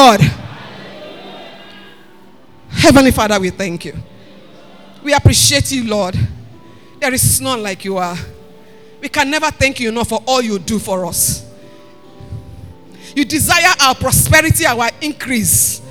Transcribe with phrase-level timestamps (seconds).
[0.00, 0.20] Lord.
[2.70, 3.92] Heavenly Father, we thank you.
[5.02, 6.18] We appreciate you, Lord.
[6.98, 8.16] There is none like you are.
[9.02, 11.46] We can never thank you enough for all you do for us.
[13.14, 15.82] You desire our prosperity, our increase,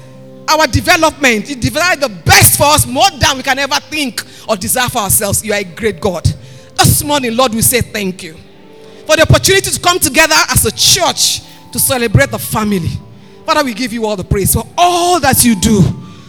[0.48, 1.48] our development.
[1.48, 5.00] You desire the best for us more than we can ever think or desire for
[5.00, 5.46] ourselves.
[5.46, 6.26] You are a great God.
[6.76, 8.34] This morning, Lord, we say thank you
[9.06, 11.42] for the opportunity to come together as a church
[11.72, 12.90] to celebrate the family.
[13.50, 15.82] Father, we give you all the praise for all that you do.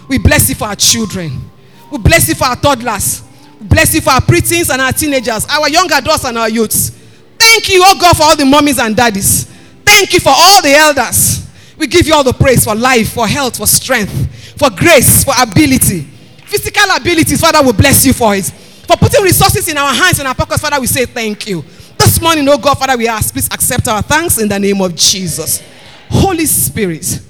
[0.09, 1.51] We bless you for our children.
[1.92, 3.23] We bless you for our toddlers.
[3.61, 6.97] We bless you for our preteens and our teenagers, our young adults and our youths.
[7.38, 9.45] Thank you, oh God, for all the mommies and daddies.
[9.84, 11.47] Thank you for all the elders.
[11.77, 15.34] We give you all the praise for life, for health, for strength, for grace, for
[15.39, 16.00] ability.
[16.47, 18.47] Physical abilities, Father, we bless you for it.
[18.47, 21.62] For putting resources in our hands and our pockets, Father, we say thank you.
[21.98, 24.97] This morning, oh God, Father, we ask, please accept our thanks in the name of
[24.97, 25.62] Jesus.
[26.10, 27.20] Holy Spirit,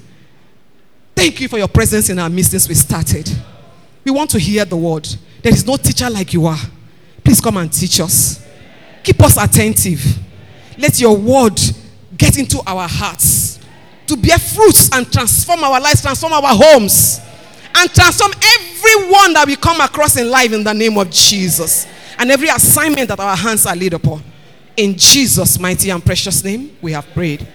[1.15, 3.29] thank you for your presence in our midst since we started.
[4.03, 5.07] We want to hear the word.
[5.43, 6.57] There is no teacher like you are.
[7.23, 8.45] Please come and teach us.
[9.03, 10.03] Keep us attentive.
[10.77, 11.59] Let your word
[12.17, 13.59] get into our hearts
[14.07, 17.19] to bear fruits and transform our lives, transform our homes,
[17.75, 21.87] and transform everyone that we come across in life in the name of Jesus.
[22.17, 24.23] And every assignment that our hands are laid upon.
[24.75, 27.47] In Jesus' mighty and precious name, we have prayed.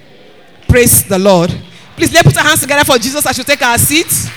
[0.69, 1.51] Praise the Lord.
[1.97, 4.29] Please let's put our hands together for Jesus as we take our seats.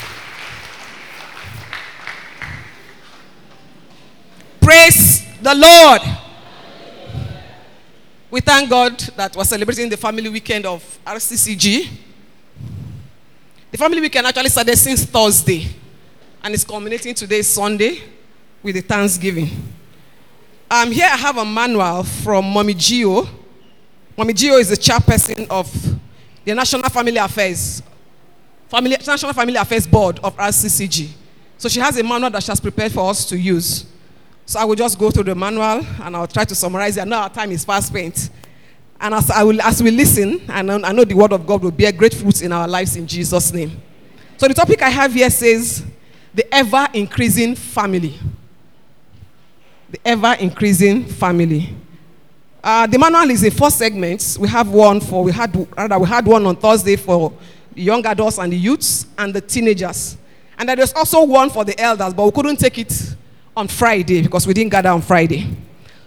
[4.62, 6.02] Praise the Lord.
[8.32, 11.90] We thank God that we're celebrating the family weekend of RCCG.
[13.72, 15.68] The family weekend actually started since Thursday,
[16.44, 18.02] and it's culminating today, Sunday,
[18.62, 19.50] with the Thanksgiving.
[20.70, 23.28] Um, here I have a manual from Mommy Gio.
[24.16, 24.58] Mommy G.O.
[24.58, 25.89] is the chairperson of
[26.50, 27.84] the National Family Affairs,
[28.68, 31.10] Family, National Family Affairs Board of RCCG.
[31.58, 33.86] So she has a manual that she has prepared for us to use.
[34.46, 37.02] So I will just go through the manual and I'll try to summarize it.
[37.02, 38.32] I know our time is fast spent.
[39.00, 41.72] And as, I will, as we listen, and I know the word of God will
[41.72, 43.80] bear great fruits in our lives in Jesus' name.
[44.38, 45.86] So the topic I have here says,
[46.34, 48.18] the ever increasing family.
[49.92, 51.76] The ever increasing family.
[52.64, 54.38] Uh, the manual is in four segments.
[54.38, 57.32] We have one for, we had, rather, we had one on Thursday for
[57.74, 60.18] young adults and the youths and the teenagers.
[60.58, 63.16] And there was also one for the elders, but we couldn't take it
[63.56, 65.48] on Friday because we didn't gather on Friday.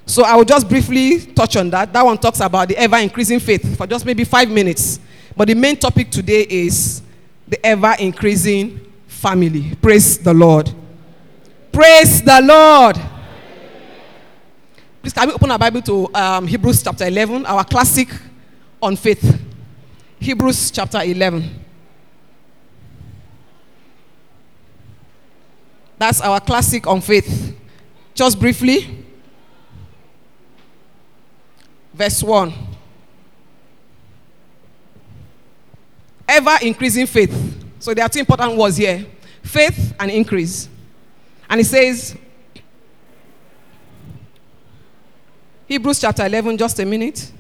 [0.05, 1.93] So I will just briefly touch on that.
[1.93, 5.01] That one talks about the ever increasing faith for just maybe five minutes.
[5.35, 7.01] But the main topic today is
[7.49, 9.75] the ever increasing family.
[9.81, 10.71] Praise the Lord.
[11.73, 13.01] Praise the Lord.
[15.03, 18.09] Please, can we open our Bible to um, Hebrews chapter 11, our classic
[18.81, 19.41] on faith?
[20.21, 21.59] Hebrews chapter 11.
[25.99, 27.57] That's our classic on faith.
[28.15, 29.05] Just briefly,
[31.93, 32.53] verse 1.
[36.29, 37.65] Ever increasing faith.
[37.81, 39.05] So there are two important words here
[39.43, 40.69] faith and increase.
[41.51, 42.17] And it says,
[45.73, 47.33] Hebrews chapter 11, just a minute.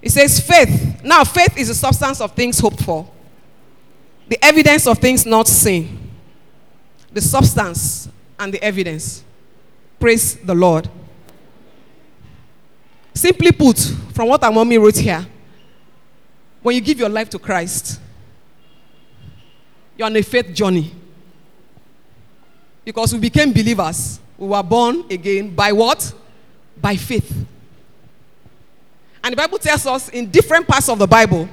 [0.00, 1.04] It says, faith.
[1.04, 3.06] Now, faith is the substance of things hoped for,
[4.26, 6.10] the evidence of things not seen.
[7.12, 8.08] The substance
[8.38, 9.22] and the evidence.
[9.98, 10.88] Praise the Lord.
[13.12, 13.78] Simply put,
[14.14, 15.26] from what our mommy wrote here,
[16.62, 18.00] when you give your life to Christ,
[19.94, 20.90] you're on a faith journey.
[22.82, 24.18] Because we became believers.
[24.38, 26.14] We were born again by what?
[26.80, 27.46] By faith.
[29.22, 31.48] And the Bible tells us in different parts of the Bible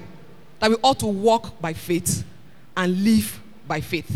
[0.59, 2.23] that we ought to walk by faith
[2.75, 4.09] and live by faith.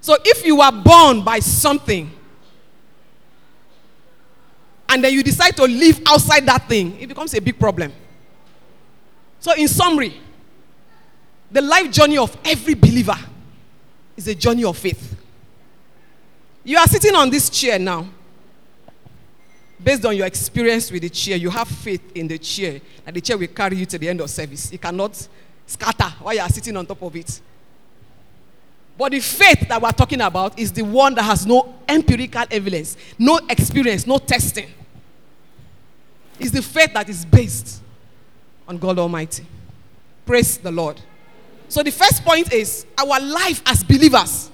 [0.00, 2.10] So if you are born by something
[4.88, 7.92] and then you decide to live outside that thing, it becomes a big problem.
[9.40, 10.20] So, in summary,
[11.50, 13.16] the life journey of every believer
[14.16, 15.16] is a journey of faith.
[16.62, 18.06] You are sitting on this chair now.
[19.82, 23.20] Based on your experience with the chair, you have faith in the chair and the
[23.20, 24.70] chair will carry you to the end of service.
[24.70, 25.28] It cannot
[25.66, 27.40] scatter while you are sitting on top of it.
[28.96, 32.96] But the faith that we're talking about is the one that has no empirical evidence,
[33.18, 34.70] no experience, no testing.
[36.38, 37.82] It's the faith that is based
[38.68, 39.46] on God Almighty.
[40.24, 41.00] Praise the Lord.
[41.68, 44.50] So the first point is our life as believers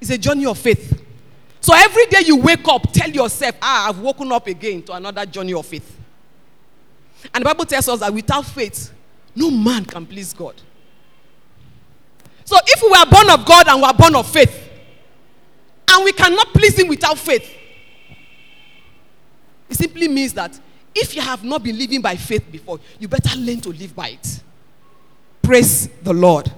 [0.00, 0.97] is a journey of faith.
[1.68, 5.26] So every day you wake up, tell yourself, ah, I've woken up again to another
[5.26, 5.98] journey of faith.
[7.34, 8.90] And the Bible tells us that without faith,
[9.36, 10.54] No man can please God.
[12.46, 14.66] So if we are born of God and we are born of faith,
[15.90, 17.54] and we cannot please Him without faith,
[19.68, 20.58] it simply means that
[20.94, 24.08] if you have not been living by faith before, you better learn to live by
[24.08, 24.42] it.
[25.42, 26.50] Praise the Lord.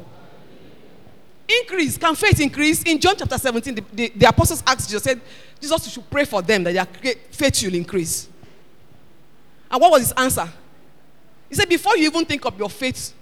[1.58, 1.98] Increase.
[1.98, 2.82] Can faith increase?
[2.84, 5.20] In John chapter 17, the, the, the apostles asked Jesus, said,
[5.60, 8.28] Jesus should pray for them that their faith will increase.
[9.70, 10.48] And what was his answer?
[11.48, 13.12] He said, Before you even think of your faith,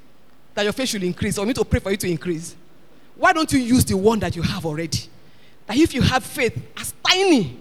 [0.54, 2.54] that your faith should increase, or need to pray for you to increase,
[3.16, 5.00] why don't you use the one that you have already?
[5.66, 7.56] That if you have faith as tiny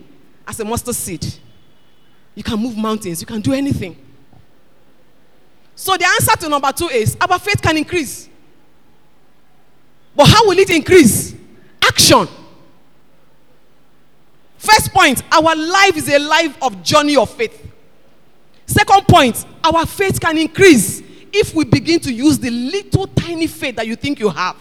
[0.47, 1.25] as a mustard seed,
[2.35, 3.97] you can move mountains, you can do anything.
[5.75, 8.29] So the answer to number two is our faith can increase.
[10.17, 11.35] But how will it increase?
[11.79, 12.27] Action.
[14.57, 17.65] First point, our life is a life of journey of faith.
[18.65, 23.75] Second point, our faith can increase if we begin to use the little tiny faith
[23.75, 24.57] that you think you have.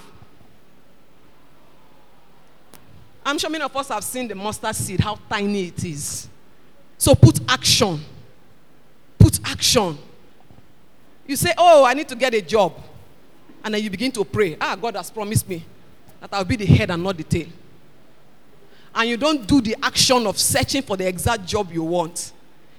[3.25, 6.29] I'm sure many of us have seen the mustard seed, how tiny it is.
[6.99, 8.05] So put action.
[9.19, 9.97] Put action.
[11.27, 12.75] You say, Oh, I need to get a job.
[13.67, 14.57] And then you begin to pray.
[14.61, 15.65] Ah, God has promised me
[16.21, 17.49] that I'll be the head and not the tail.
[18.95, 22.33] And you don't do the action of searching for the exact job you want.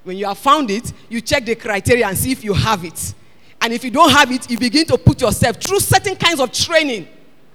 [0.06, 3.13] When you have found it, you check the criteria and see if you have it.
[3.60, 6.54] And if you don't have it, you begin to put yourself through certain kinds of
[6.54, 7.10] training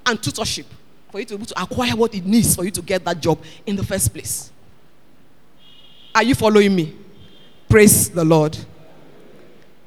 [0.04, 0.66] and tutorship
[1.10, 3.18] for you to be able to acquire what it needs for you to get that
[3.18, 4.52] job in the first place.
[6.14, 6.94] Are you following me?
[7.66, 8.58] Praise the Lord.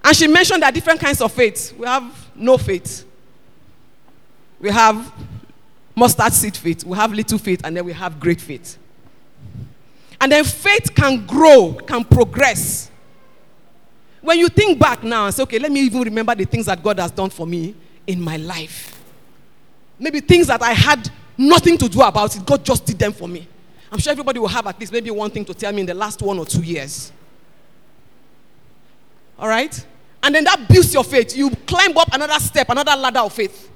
[0.04, 1.76] And she mentioned that different kinds of faith.
[1.78, 3.05] We have no faith.
[4.66, 5.14] We have
[5.96, 6.84] mustard seed faith.
[6.84, 8.80] We have little faith, and then we have great faith.
[10.20, 12.90] And then faith can grow, can progress.
[14.22, 16.82] When you think back now and say, okay, let me even remember the things that
[16.82, 17.76] God has done for me
[18.08, 19.04] in my life.
[20.00, 23.28] Maybe things that I had nothing to do about it, God just did them for
[23.28, 23.48] me.
[23.92, 25.94] I'm sure everybody will have at least maybe one thing to tell me in the
[25.94, 27.12] last one or two years.
[29.38, 29.86] All right?
[30.24, 31.38] And then that builds your faith.
[31.38, 33.74] You climb up another step, another ladder of faith.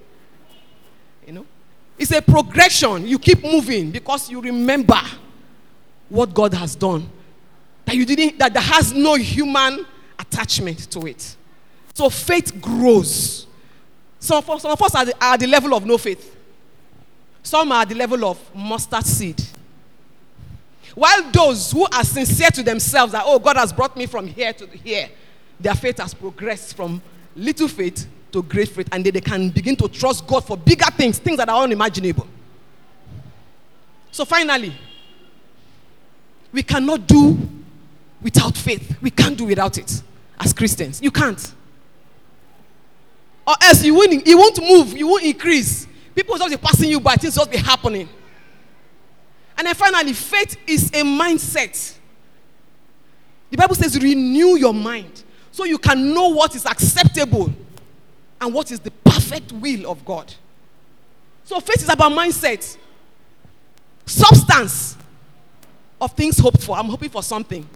[1.99, 3.05] It's a progression.
[3.05, 4.99] You keep moving because you remember
[6.07, 7.09] what God has done.
[7.85, 9.85] That you didn't, that there has no human
[10.17, 11.35] attachment to it.
[11.93, 13.47] So faith grows.
[14.19, 16.37] Some of, some of us are, the, are the level of no faith.
[17.43, 19.41] Some are at the level of mustard seed.
[20.95, 24.53] While those who are sincere to themselves that, oh, God has brought me from here
[24.53, 25.09] to here,
[25.59, 27.01] their faith has progressed from
[27.35, 30.89] little faith to great faith, and they, they can begin to trust God for bigger
[30.91, 32.27] things, things that are unimaginable.
[34.11, 34.73] So finally,
[36.51, 37.37] we cannot do
[38.21, 38.97] without faith.
[39.01, 40.01] We can't do without it
[40.39, 41.01] as Christians.
[41.01, 41.53] You can't.
[43.47, 45.87] Or else you won't, you won't move, you won't increase.
[46.13, 48.09] People will just be passing you by, things will just be happening.
[49.57, 51.97] And then finally, faith is a mindset.
[53.49, 57.51] The Bible says, renew your mind so you can know what is acceptable
[58.41, 60.33] and what is the perfect will of God.
[61.43, 62.77] So faith is about mindset,
[64.05, 64.97] substance
[65.99, 66.77] of things hoped for.
[66.77, 67.67] I'm hoping for something.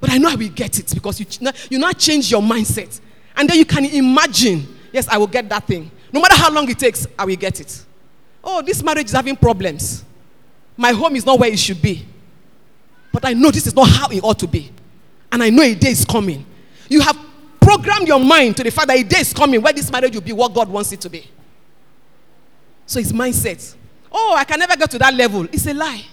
[0.00, 1.26] But I know I will get it because you,
[1.70, 3.00] you now change your mindset.
[3.36, 5.90] And then you can imagine, yes, I will get that thing.
[6.12, 7.84] No matter how long it takes, I will get it.
[8.44, 10.04] Oh, this marriage is having problems.
[10.76, 12.04] My home is not where it should be.
[13.12, 14.70] But I know this is not how it ought to be.
[15.30, 16.44] And I know a day is coming.
[16.88, 17.16] You have
[17.62, 20.22] programmed your mind to the fact that a day is coming where this marriage will
[20.22, 21.28] be what God wants it to be.
[22.86, 23.74] So it's mindset.
[24.10, 25.44] Oh, I can never get to that level.
[25.44, 26.04] It's a lie.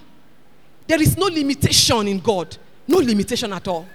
[0.86, 2.56] There is no limitation in God.
[2.88, 3.86] No limitation at all.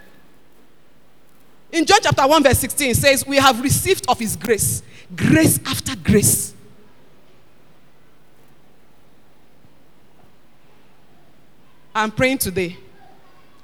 [1.72, 4.84] In John chapter 1, verse 16, it says, We have received of his grace,
[5.16, 6.54] grace after grace.
[11.94, 12.78] I'm praying today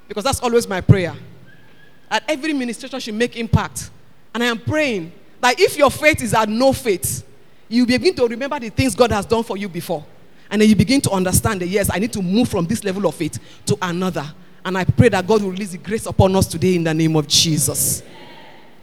[0.08, 1.14] because that's always my prayer.
[2.12, 3.88] That every ministration should make impact.
[4.34, 7.26] And I am praying that if your faith is at no faith,
[7.70, 10.04] you begin to remember the things God has done for you before.
[10.50, 13.06] And then you begin to understand that, yes, I need to move from this level
[13.06, 14.30] of faith to another.
[14.62, 17.16] And I pray that God will release the grace upon us today in the name
[17.16, 18.02] of Jesus.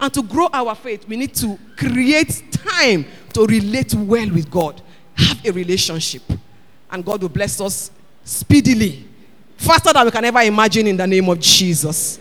[0.02, 4.82] And to grow our faith, we need to create time to relate well with God,
[5.14, 6.24] have a relationship.
[6.90, 7.92] And God will bless us
[8.24, 9.08] speedily,
[9.56, 12.20] faster than we can ever imagine in the name of Jesus.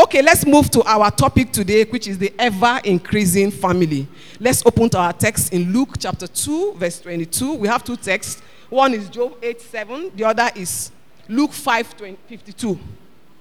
[0.00, 4.08] Okay, let's move to our topic today, which is the ever increasing family.
[4.38, 7.56] Let's open to our text in Luke chapter 2, verse 22.
[7.56, 8.40] We have two texts.
[8.70, 10.90] One is Job 8 7, the other is
[11.28, 12.80] Luke 5 52.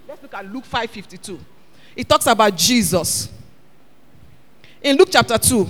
[0.05, 1.39] Let's look at Luke 5 52.
[1.95, 3.29] It talks about Jesus.
[4.81, 5.69] In Luke chapter 2,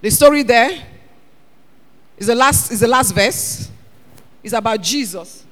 [0.00, 0.82] The story there
[2.18, 3.70] is the last, is the last verse.
[4.42, 5.44] It's about Jesus.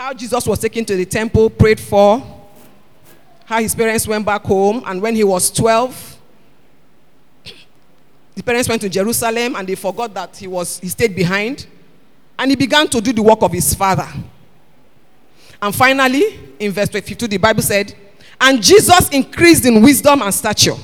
[0.00, 2.22] How Jesus was taken to the temple, prayed for,
[3.44, 6.18] how his parents went back home, and when he was 12,
[8.34, 11.66] the parents went to Jerusalem and they forgot that he was he stayed behind
[12.38, 14.08] and he began to do the work of his father.
[15.60, 17.94] And finally, in verse 52, the Bible said,
[18.40, 20.76] And Jesus increased in wisdom and stature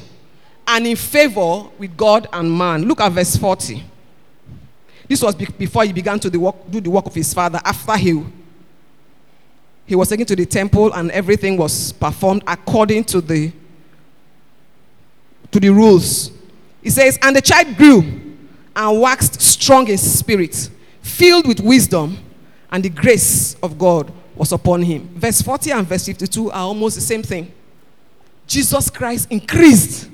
[0.69, 2.83] and in favor with God and man.
[2.83, 3.83] Look at verse 40.
[5.09, 7.63] This was before he began to do the work of his father.
[7.65, 8.23] After he,
[9.87, 13.53] he was taken to the temple and everything was performed according to the,
[15.53, 16.33] to the rules.
[16.83, 18.01] He says, And the child grew
[18.75, 22.19] and waxed strong in spirit, filled with wisdom,
[22.71, 25.09] and the grace of God was upon him.
[25.15, 27.53] Verse 40 and verse 52 are almost the same thing.
[28.47, 30.11] Jesus Christ increased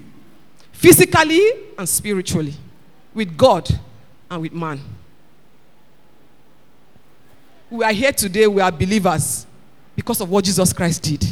[0.70, 2.54] physically and spiritually
[3.14, 3.68] with God
[4.30, 4.80] and with man.
[7.70, 9.46] We are here today, we are believers
[10.02, 11.24] because of what Jesus Christ did.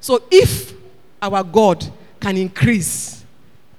[0.00, 0.72] So if
[1.20, 1.84] our God
[2.18, 3.22] can increase,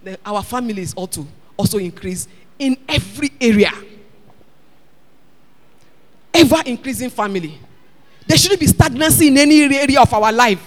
[0.03, 1.25] then our families ought to
[1.57, 2.27] also increase
[2.59, 3.71] in every area.
[6.31, 7.57] Ever increasing family.
[8.27, 10.61] There shouldn't be stagnancy in any area of our life.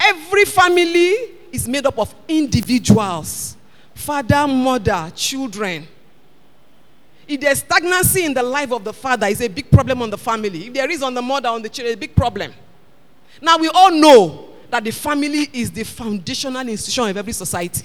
[0.00, 1.14] Every family
[1.52, 3.56] is made up of individuals
[3.94, 5.86] father, mother, children.
[7.28, 10.18] If there's stagnancy in the life of the father, it's a big problem on the
[10.18, 10.66] family.
[10.66, 12.52] If there is on the mother, on the children, it's a big problem.
[13.40, 17.84] Now, we all know that the family is the foundational institution of every society.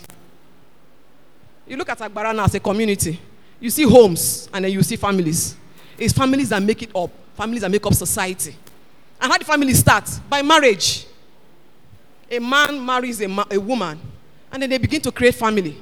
[1.68, 3.20] You look at Agbara now as a community,
[3.60, 5.56] you see homes and then you see families.
[5.98, 8.56] It's families that make it up, families that make up society.
[9.20, 10.20] And how the family starts?
[10.20, 11.06] By marriage.
[12.30, 14.00] A man marries a, ma- a woman,
[14.52, 15.82] and then they begin to create family.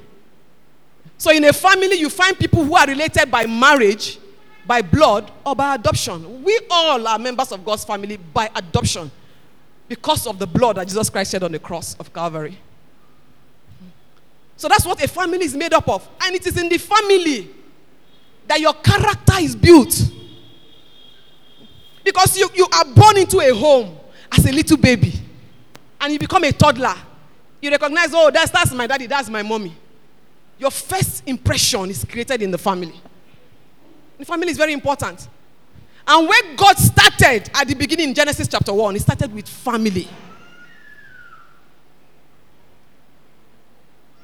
[1.17, 4.19] So, in a family, you find people who are related by marriage,
[4.65, 6.43] by blood, or by adoption.
[6.43, 9.11] We all are members of God's family by adoption
[9.87, 12.57] because of the blood that Jesus Christ shed on the cross of Calvary.
[14.57, 16.07] So, that's what a family is made up of.
[16.21, 17.49] And it is in the family
[18.47, 20.11] that your character is built.
[22.03, 23.97] Because you, you are born into a home
[24.31, 25.13] as a little baby
[25.99, 26.95] and you become a toddler.
[27.61, 29.75] You recognize, oh, that's, that's my daddy, that's my mommy.
[30.59, 32.93] Your first impression is created in the family.
[34.17, 35.27] The family is very important.
[36.07, 40.07] And where God started at the beginning in Genesis chapter 1, He started with family.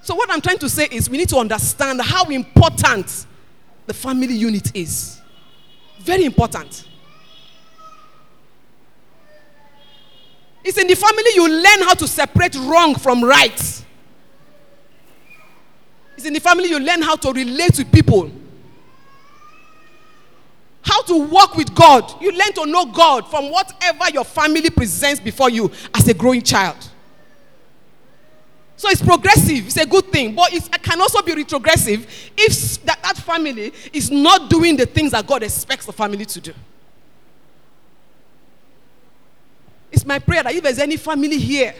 [0.03, 3.25] So, what I'm trying to say is we need to understand how important
[3.85, 5.19] the family unit is.
[5.99, 6.87] Very important.
[10.63, 13.85] It's in the family you learn how to separate wrong from right.
[16.15, 18.29] It's in the family you learn how to relate with people.
[20.83, 22.21] How to walk with God.
[22.21, 26.41] You learn to know God from whatever your family presents before you as a growing
[26.41, 26.89] child.
[28.75, 32.99] So it's progressive, it's a good thing, but it can also be retrogressive if that,
[33.03, 36.53] that family is not doing the things that God expects the family to do.
[39.91, 41.75] It's my prayer that if there's any family here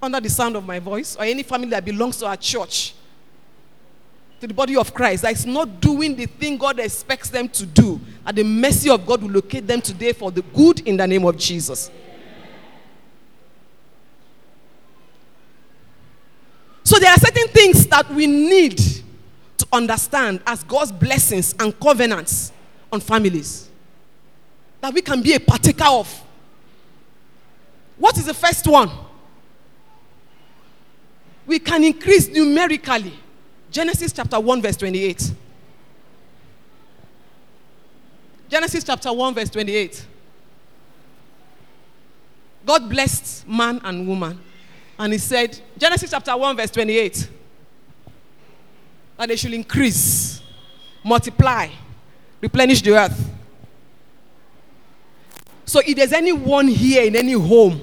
[0.00, 2.94] under the sound of my voice, or any family that belongs to our church,
[4.42, 7.64] to the body of Christ, that is not doing the thing God expects them to
[7.64, 11.06] do, and the mercy of God will locate them today for the good in the
[11.06, 11.92] name of Jesus.
[16.82, 18.78] So there are certain things that we need
[19.58, 22.50] to understand as God's blessings and covenants
[22.90, 23.68] on families
[24.80, 26.20] that we can be a partaker of.
[27.96, 28.90] What is the first one?
[31.46, 33.20] We can increase numerically.
[33.72, 35.32] Genesis chapter 1, verse 28.
[38.50, 40.06] Genesis chapter 1, verse 28.
[42.66, 44.38] God blessed man and woman.
[44.98, 47.30] And he said, Genesis chapter 1, verse 28,
[49.16, 50.42] that they should increase,
[51.02, 51.68] multiply,
[52.42, 53.30] replenish the earth.
[55.64, 57.80] So if there's anyone here in any home,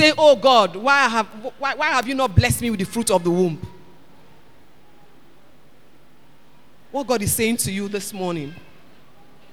[0.00, 1.26] say, Oh God, why have,
[1.58, 3.60] why, why have you not blessed me with the fruit of the womb?
[6.90, 8.54] What God is saying to you this morning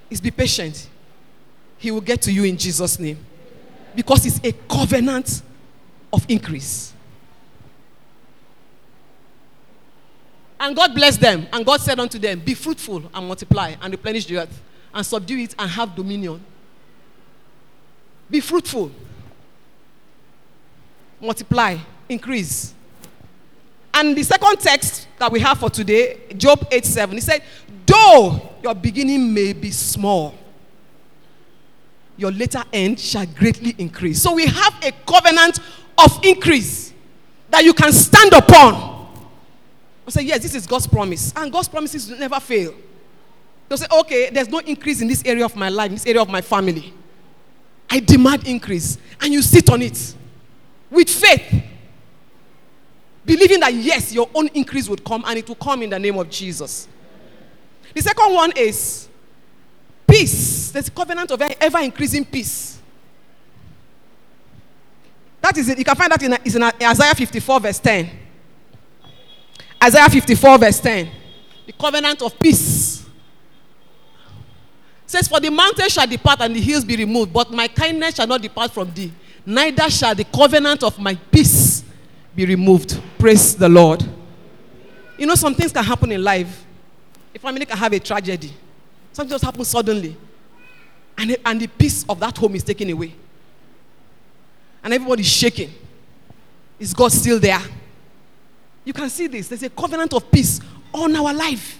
[0.10, 0.90] is be patient.
[1.78, 3.20] He will get to you in Jesus' name
[3.94, 5.42] because it's a covenant
[6.12, 6.94] of increase.
[10.60, 14.26] And God blessed them, and God said unto them, Be fruitful and multiply and replenish
[14.26, 14.62] the earth,
[14.92, 16.44] and subdue it and have dominion.
[18.28, 18.92] Be fruitful,
[21.20, 21.78] multiply,
[22.10, 22.74] increase.
[23.94, 27.44] And the second text that we have for today, Job 8 7, he said,
[27.86, 30.36] Though your beginning may be small,
[32.16, 34.22] your later end shall greatly increase.
[34.22, 35.60] So we have a covenant
[35.98, 36.94] of increase
[37.50, 38.98] that you can stand upon.
[40.06, 41.34] I say, Yes, this is God's promise.
[41.36, 42.74] And God's promises never fail.
[43.68, 46.22] They'll say, Okay, there's no increase in this area of my life, in this area
[46.22, 46.94] of my family.
[47.90, 48.98] I demand increase.
[49.22, 50.16] And you sit on it
[50.90, 51.64] with faith
[53.28, 56.18] believing that yes, your own increase would come and it will come in the name
[56.18, 56.88] of Jesus.
[57.94, 59.10] The second one is
[60.08, 60.72] peace.
[60.72, 62.80] There's a covenant of ever increasing peace.
[65.42, 65.78] That is it.
[65.78, 68.10] You can find that in, in Isaiah 54, verse 10.
[69.84, 71.10] Isaiah 54, verse 10.
[71.66, 73.02] The covenant of peace.
[75.04, 78.16] It says, For the mountains shall depart and the hills be removed, but my kindness
[78.16, 79.12] shall not depart from thee,
[79.48, 81.82] neither shall the covenant of my peace
[82.36, 83.02] be removed.
[83.18, 84.04] Praise the Lord.
[85.18, 86.66] You know, some things can happen in life.
[87.34, 88.54] If a family can have a tragedy.
[89.14, 90.16] Something just happens suddenly.
[91.18, 93.16] And, it, and the peace of that home is taken away.
[94.84, 95.74] And everybody's shaking.
[96.78, 97.62] Is God still there?
[98.84, 99.48] You can see this.
[99.48, 100.60] There's a covenant of peace
[100.94, 101.80] on our life.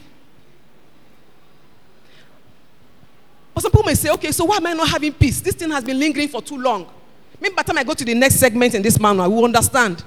[3.54, 5.42] But some people may say, okay, so why am I not having peace?
[5.42, 6.90] This thing has been lingering for too long.
[7.40, 9.46] Maybe by the time I go to the next segment in this manual, we will
[9.46, 10.04] understand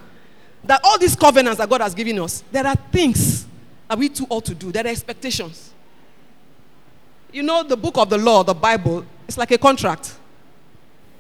[0.64, 3.46] that all these covenants that God has given us, there are things
[3.88, 4.70] that we too ought to do.
[4.72, 5.72] There are expectations.
[7.32, 10.16] You know, the book of the law, the Bible, it's like a contract.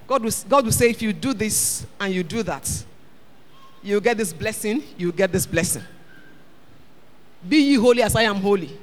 [0.06, 2.84] God will, God will say, if you do this and you do that,
[3.82, 5.82] you get this blessing, you get this blessing.
[7.48, 8.76] Be ye holy as I am holy.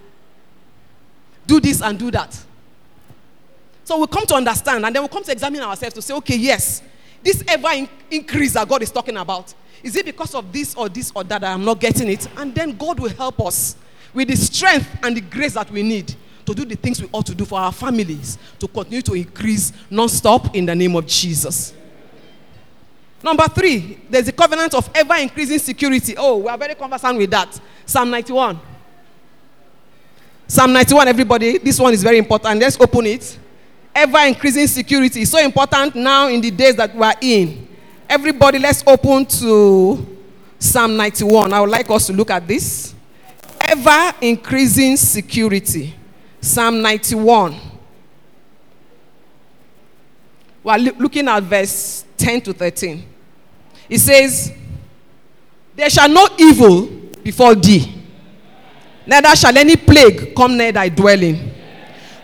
[1.45, 2.37] Do this and do that.
[3.83, 6.35] So we come to understand and then we come to examine ourselves to say, okay,
[6.35, 6.81] yes,
[7.27, 9.53] this ever in- increase that God is talking about,
[9.83, 12.25] is it because of this or this or that, that I'm not getting it?
[12.37, 13.75] And then God will help us
[14.13, 17.25] with the strength and the grace that we need to do the things we ought
[17.25, 21.73] to do for our families to continue to increase non-stop in the name of Jesus.
[23.21, 26.15] Number three, there's a covenant of ever increasing security.
[26.17, 27.59] Oh, we are very conversant with that.
[27.85, 28.57] Psalm 91.
[30.47, 32.61] Psalm 91, everybody, this one is very important.
[32.61, 33.37] Let's open it.
[33.99, 37.67] Ever increasing security is so important now in the days that we are in.
[38.07, 40.19] Everybody, let's open to
[40.59, 41.51] Psalm 91.
[41.51, 42.93] I would like us to look at this.
[43.59, 45.95] Ever increasing security.
[46.39, 47.59] Psalm 91.
[50.63, 53.03] We're looking at verse 10 to 13.
[53.89, 54.53] It says,
[55.75, 56.85] There shall no evil
[57.23, 57.99] befall thee,
[59.07, 61.55] neither shall any plague come near thy dwelling.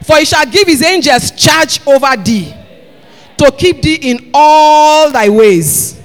[0.03, 2.53] For he shall give his angels charge over thee
[3.37, 5.99] to keep thee in all thy ways.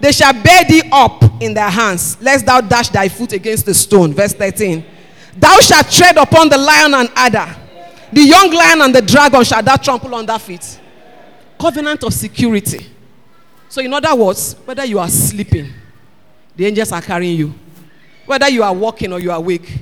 [0.00, 3.74] They shall bear thee up in their hands, lest thou dash thy foot against the
[3.74, 4.12] stone.
[4.12, 4.84] Verse 13.
[5.36, 7.56] Thou shalt tread upon the lion and adder.
[8.12, 10.80] The young lion and the dragon shall thou trample their feet.
[11.58, 12.86] Covenant of security.
[13.68, 15.72] So, in other words, whether you are sleeping,
[16.54, 17.54] the angels are carrying you.
[18.26, 19.78] Whether you are walking or you are awake,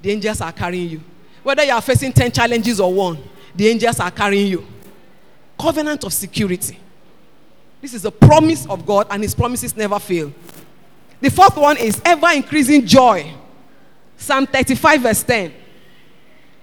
[0.00, 1.00] the angels are carrying you.
[1.42, 3.18] Whether you are facing 10 challenges or one,
[3.54, 4.66] the angels are carrying you
[5.62, 6.76] covenant of security.
[7.80, 10.32] This is a promise of God, and His promises never fail.
[11.20, 13.32] The fourth one is ever increasing joy.
[14.16, 15.52] Psalm 35, verse 10.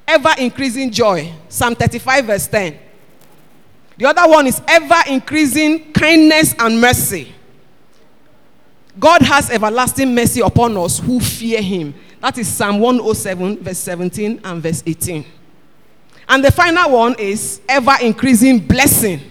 [0.07, 1.31] Ever increasing joy.
[1.47, 2.77] Psalm 35, verse 10.
[3.97, 7.33] The other one is ever increasing kindness and mercy.
[8.97, 11.93] God has everlasting mercy upon us who fear Him.
[12.19, 15.25] That is Psalm 107, verse 17 and verse 18.
[16.27, 19.21] And the final one is ever increasing blessing.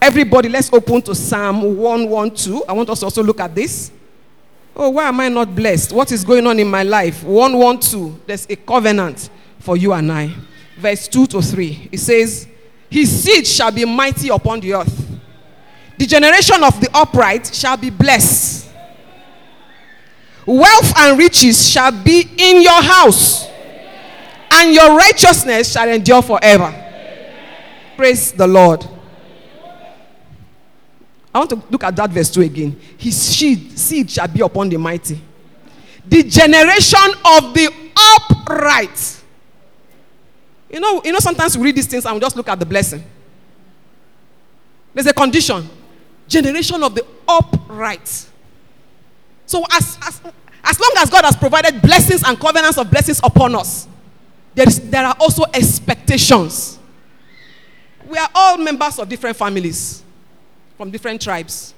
[0.00, 2.62] Everybody, let's open to Psalm 112.
[2.68, 3.90] I want us to also look at this.
[4.74, 5.92] Oh, why am I not blessed?
[5.92, 7.24] What is going on in my life?
[7.24, 8.26] 112.
[8.26, 10.32] There's a covenant for you and I.
[10.78, 11.88] Verse 2 to 3.
[11.90, 12.46] It says,
[12.88, 15.20] His seed shall be mighty upon the earth.
[15.98, 18.57] The generation of the upright shall be blessed.
[20.48, 23.46] Wealth and riches shall be in your house
[24.50, 26.72] and your righteousness shall endure forever.
[27.98, 28.82] Praise the Lord.
[31.34, 32.80] I want to look at that verse 2 again.
[32.96, 35.20] His seed, seed shall be upon the mighty.
[36.06, 37.68] The generation of the
[38.16, 39.22] upright.
[40.70, 42.64] You know, you know, sometimes we read these things and we just look at the
[42.64, 43.04] blessing.
[44.94, 45.68] There's a condition.
[46.26, 48.28] Generation of the upright.
[49.48, 50.20] So as, as,
[50.62, 53.88] as long as God has provided blessings and covenants of blessings upon us,
[54.54, 56.78] there, is, there are also expectations.
[58.06, 60.02] We are all members of different families
[60.76, 61.72] from different tribes.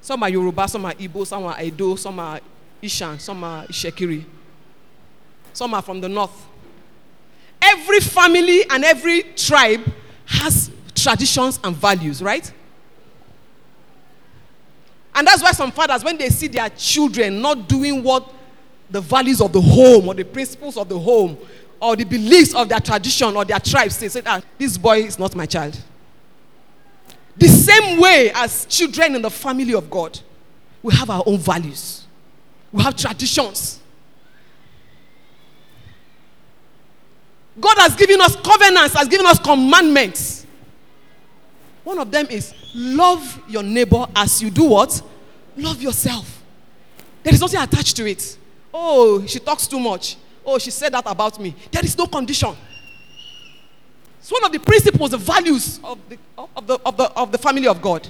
[0.00, 2.40] Some are Yoruba, some are Igbo, some are Edo, some are
[2.80, 4.24] Ishan, some are Itsekiri.
[5.52, 6.46] Some are from the north.
[7.60, 9.82] Every family and every tribe
[10.24, 12.50] has traditions and values, right?
[15.14, 18.32] And that's why some fathers, when they see their children not doing what
[18.90, 21.38] the values of the home or the principles of the home
[21.80, 25.18] or the beliefs of their tradition or their tribes, they say, ah, this boy is
[25.18, 25.78] not my child.
[27.36, 30.18] The same way as children in the family of God,
[30.82, 32.06] we have our own values,
[32.72, 33.80] we have traditions.
[37.60, 40.43] God has given us covenants, has given us commandments.
[41.84, 45.00] One of them is love your neighbor as you do what?
[45.56, 46.42] Love yourself.
[47.22, 48.38] There is nothing attached to it.
[48.72, 50.16] Oh, she talks too much.
[50.44, 51.54] Oh, she said that about me.
[51.70, 52.56] There is no condition.
[54.18, 57.38] It's one of the principles, the values of the, of the, of the, of the
[57.38, 58.08] family of God.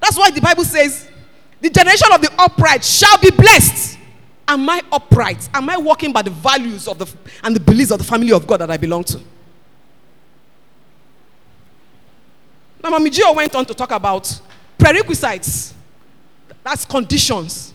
[0.00, 1.08] That's why the Bible says,
[1.60, 3.98] the generation of the upright shall be blessed.
[4.46, 5.48] Am I upright?
[5.52, 7.06] Am I walking by the values of the
[7.42, 9.20] and the beliefs of the family of God that I belong to?
[12.82, 13.32] Now, Mami G.O.
[13.32, 14.40] went on to talk about
[14.78, 15.74] prerequisites.
[16.62, 17.72] That's conditions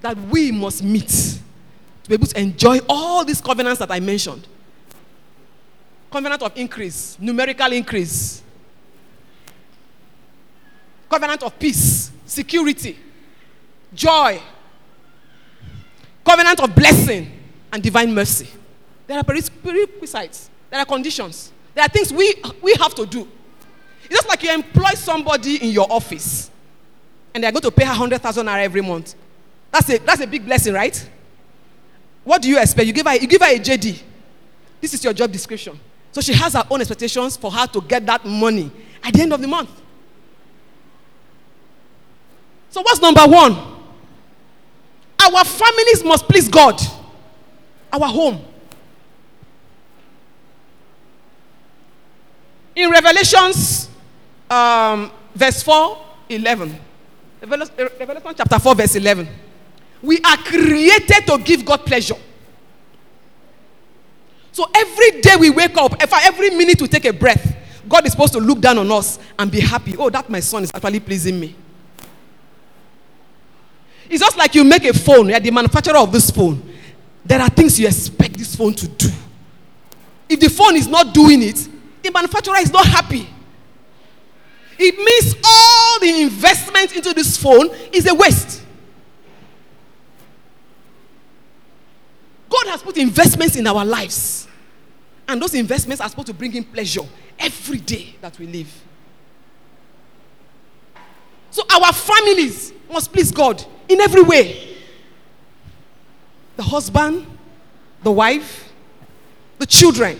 [0.00, 4.46] that we must meet to be able to enjoy all these covenants that I mentioned.
[6.10, 8.42] Covenant of increase, numerical increase,
[11.08, 12.98] covenant of peace, security,
[13.94, 14.40] joy,
[16.24, 17.30] covenant of blessing,
[17.72, 18.48] and divine mercy.
[19.06, 23.28] There are prerequisites, there are conditions, there are things we, we have to do.
[24.10, 26.50] It's just like you employ somebody in your office
[27.32, 29.14] and they're going to pay her 100,000 naira every month.
[29.70, 31.08] That's a, that's a big blessing, right?
[32.24, 32.88] What do you expect?
[32.88, 34.02] You give, her, you give her a JD.
[34.80, 35.78] This is your job description.
[36.10, 38.72] So she has her own expectations for her to get that money
[39.04, 39.70] at the end of the month.
[42.70, 43.52] So, what's number one?
[45.20, 46.80] Our families must please God,
[47.92, 48.44] our home.
[52.74, 53.89] In Revelations
[54.50, 56.78] um, verse 4, 11.
[57.40, 59.28] Revelation, Revelation chapter 4, verse 11.
[60.02, 62.16] We are created to give God pleasure.
[64.52, 67.56] So every day we wake up, every minute we take a breath,
[67.88, 69.96] God is supposed to look down on us and be happy.
[69.96, 71.54] Oh, that my son is actually pleasing me.
[74.08, 76.62] It's just like you make a phone, you're the manufacturer of this phone.
[77.24, 79.08] There are things you expect this phone to do.
[80.28, 81.68] If the phone is not doing it,
[82.02, 83.28] the manufacturer is not happy.
[84.82, 88.62] It means all the investment into this phone is a waste.
[92.48, 94.48] God has put investments in our lives.
[95.28, 97.02] And those investments are supposed to bring him pleasure
[97.38, 98.72] every day that we live.
[101.50, 104.78] So our families must please God in every way.
[106.56, 107.26] The husband,
[108.02, 108.72] the wife,
[109.58, 110.18] the children.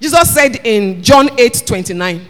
[0.00, 2.26] Jesus said in John 8 29,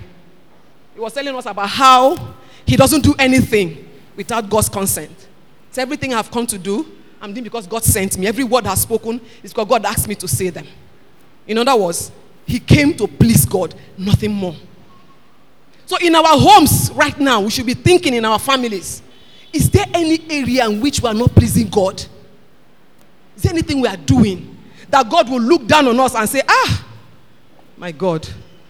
[0.98, 2.34] he was telling us about how
[2.66, 5.28] he doesn't do anything without God's consent.
[5.68, 6.84] It's everything I've come to do,
[7.20, 8.26] I'm doing because God sent me.
[8.26, 10.66] Every word I've spoken is because God asked me to say them.
[11.46, 12.10] In other words,
[12.46, 14.56] he came to please God, nothing more.
[15.86, 19.00] So in our homes right now, we should be thinking in our families,
[19.52, 22.04] is there any area in which we are not pleasing God?
[23.36, 24.56] Is there anything we are doing
[24.88, 26.86] that God will look down on us and say, ah,
[27.76, 28.28] my God,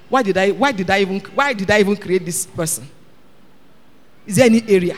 [0.09, 2.89] why did I why did I even why did I even create this person?
[4.27, 4.97] Is there any area?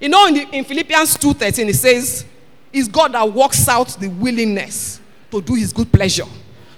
[0.00, 2.24] You know, in, the, in Philippians 2:13, it says,
[2.72, 6.26] It's God that works out the willingness to do his good pleasure.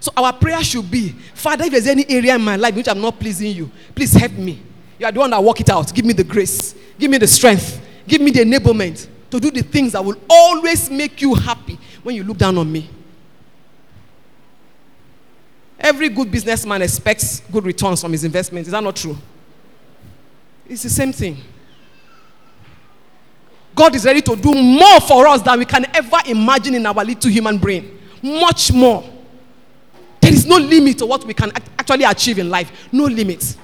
[0.01, 3.01] So our prayer should be, Father, if there's any area in my life which I'm
[3.01, 4.63] not pleasing you, please help me.
[4.99, 5.95] You are the one that work it out.
[5.95, 9.63] Give me the grace, give me the strength, give me the enablement to do the
[9.63, 12.89] things that will always make you happy when you look down on me.
[15.81, 18.67] Every good businessman expects good returns from his investment.
[18.67, 19.17] Is that not true?
[20.69, 21.39] It's the same thing.
[23.75, 27.03] God is ready to do more for us than we can ever imagine in our
[27.03, 27.99] little human brain.
[28.23, 29.03] Much more.
[30.21, 32.71] There is no limit to what we can actually achieve in life.
[32.93, 33.57] No limit.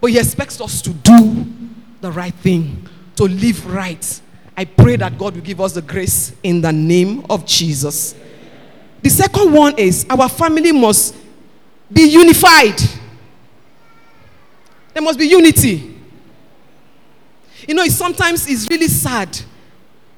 [0.00, 1.44] But He expects us to do
[2.00, 4.20] the right thing, to live right.
[4.56, 8.14] I pray that God will give us the grace in the name of Jesus.
[9.04, 11.14] The second one is our family must
[11.92, 12.78] be unified.
[14.94, 15.94] There must be unity.
[17.68, 19.38] You know, it sometimes it's really sad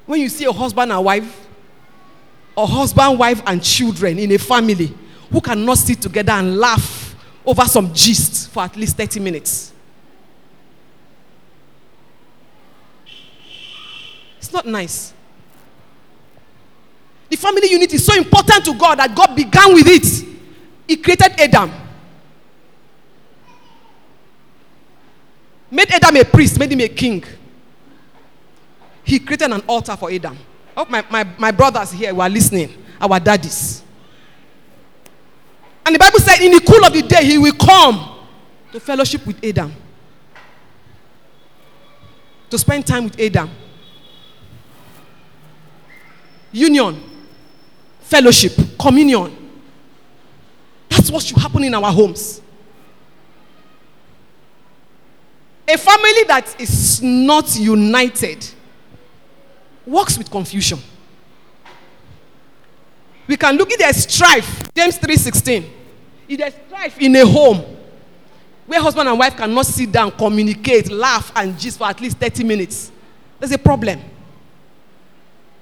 [0.06, 1.48] when you see a husband and wife,
[2.54, 4.94] or husband, wife, and children in a family,
[5.32, 9.72] who cannot sit together and laugh over some gist for at least 30 minutes.
[14.38, 15.12] It's not nice.
[17.28, 20.28] The family unit is so important to God that God began with it.
[20.86, 21.72] He created Adam.
[25.70, 27.24] Made Adam a priest, made him a king.
[29.02, 30.38] He created an altar for Adam.
[30.76, 33.82] Oh, my, my, my brothers here who are listening, our daddies.
[35.84, 38.18] And the Bible said, in the cool of the day, he will come
[38.72, 39.72] to fellowship with Adam,
[42.50, 43.50] to spend time with Adam.
[46.52, 47.02] Union,
[48.06, 49.36] fellowship, communion.
[50.88, 52.40] That's what should happen in our homes.
[55.68, 58.46] A family that is not united
[59.84, 60.78] works with confusion.
[63.26, 65.64] We can look at the strife, James 3:16.
[66.28, 67.64] If there's strife in a home
[68.66, 72.44] where husband and wife cannot sit down, communicate, laugh, and gist for at least 30
[72.44, 72.92] minutes,
[73.40, 74.00] there's a problem.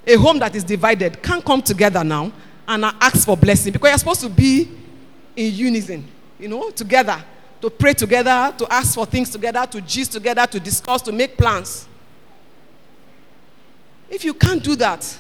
[0.07, 2.31] A home that is divided can't come together now
[2.69, 4.71] and ask for blessing because you're supposed to be
[5.37, 6.07] in unison,
[6.39, 7.23] you know, together,
[7.61, 11.37] to pray together, to ask for things together, to gist together, to discuss, to make
[11.37, 11.89] plans.
[14.11, 15.19] If you can't do that,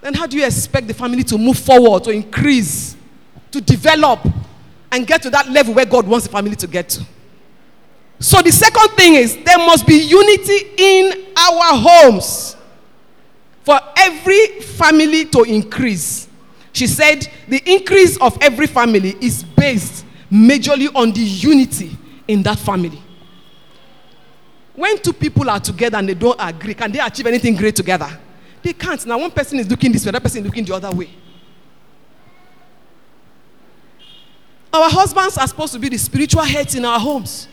[0.00, 2.96] then how do you expect the family to move forward, to increase,
[3.50, 4.20] to develop,
[4.92, 7.04] and get to that level where God wants the family to get to?
[8.18, 12.56] So, the second thing is there must be unity in our homes
[13.64, 16.28] for every family to increase.
[16.72, 21.96] She said the increase of every family is based majorly on the unity
[22.28, 23.02] in that family.
[24.74, 28.08] When two people are together and they don't agree, can they achieve anything great together?
[28.62, 29.04] They can't.
[29.04, 31.10] Now, one person is looking this way, another person is looking the other way.
[34.72, 37.48] Our husbands are supposed to be the spiritual heads in our homes.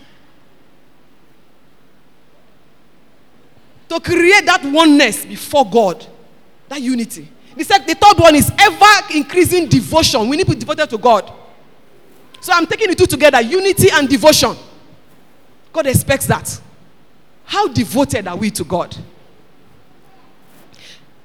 [3.89, 6.05] To create that oneness before God,
[6.67, 7.29] that unity.
[7.55, 10.27] The, the third one is ever increasing devotion.
[10.29, 11.31] We need to be devoted to God.
[12.41, 14.55] So I'm taking the two together unity and devotion.
[15.73, 16.61] God expects that.
[17.45, 18.95] How devoted are we to God?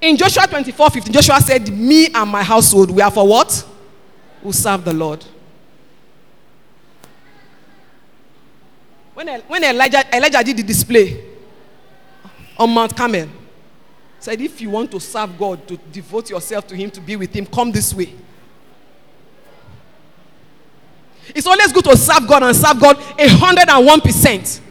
[0.01, 3.65] In Joshua 24 15, Joshua said, Me and my household, we are for what?
[4.41, 5.23] We serve the Lord.
[9.13, 11.32] When, when Elijah, Elijah did the display
[12.57, 13.29] on Mount Carmel,
[14.19, 17.33] said, If you want to serve God, to devote yourself to Him, to be with
[17.33, 18.13] Him, come this way.
[21.29, 24.61] It's always good to serve God and serve God a hundred and one percent.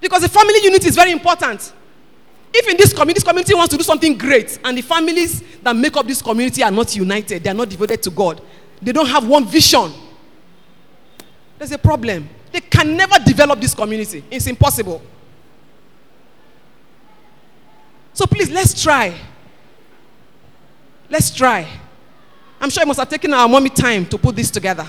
[0.00, 1.72] Because the family unit is very important.
[2.52, 5.76] If in this community, this community wants to do something great, and the families that
[5.76, 8.42] make up this community are not united, they are not devoted to God,
[8.82, 9.92] they don't have one vision,
[11.58, 12.28] there's a problem.
[12.52, 14.24] They can never develop this community.
[14.30, 15.00] It's impossible.
[18.12, 19.14] So please, let's try.
[21.08, 21.66] Let's try.
[22.60, 24.86] I'm sure it must have taken our mommy time to put this together.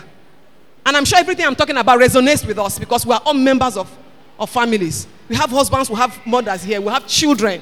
[0.86, 3.78] And I'm sure everything I'm talking about resonates with us because we are all members
[3.78, 3.90] of
[4.42, 5.08] of families.
[5.30, 7.62] We have husbands, we have mothers here, we have children.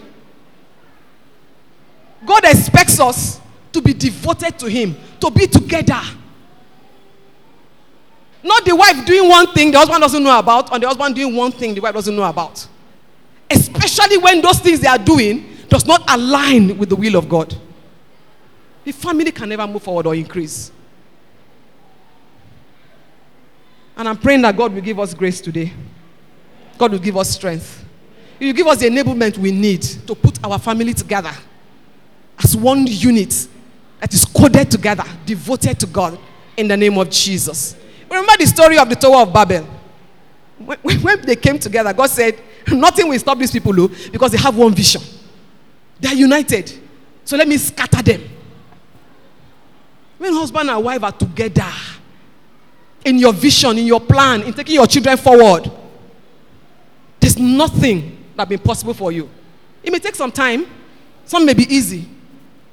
[2.26, 3.40] God expects us
[3.74, 6.00] to be devoted to Him, to be together.
[8.42, 11.36] Not the wife doing one thing the husband doesn't know about, or the husband doing
[11.36, 12.68] one thing the wife doesn't know about.
[13.50, 17.56] Especially when those things they are doing does not align with the will of God.
[18.84, 20.72] The family can never move forward or increase.
[23.98, 25.74] And I'm praying that God will give us grace today.
[26.78, 27.86] God will give us strength.
[28.40, 31.34] He will give us the enablement we need to put our family together
[32.42, 33.48] as one unit
[34.00, 36.18] that is coded together, devoted to God
[36.56, 37.76] in the name of Jesus.
[38.10, 39.68] Remember the story of the Tower of Babel?
[40.58, 44.38] When, when they came together, God said, Nothing will stop these people, though, because they
[44.38, 45.02] have one vision.
[46.00, 46.72] They are united.
[47.24, 48.24] So let me scatter them.
[50.18, 51.72] When husband and wife are together
[53.06, 55.72] in your vision, in your plan, in taking your children forward,
[57.20, 59.30] there's nothing that be possible for you.
[59.84, 60.66] It may take some time,
[61.26, 62.08] some may be easy,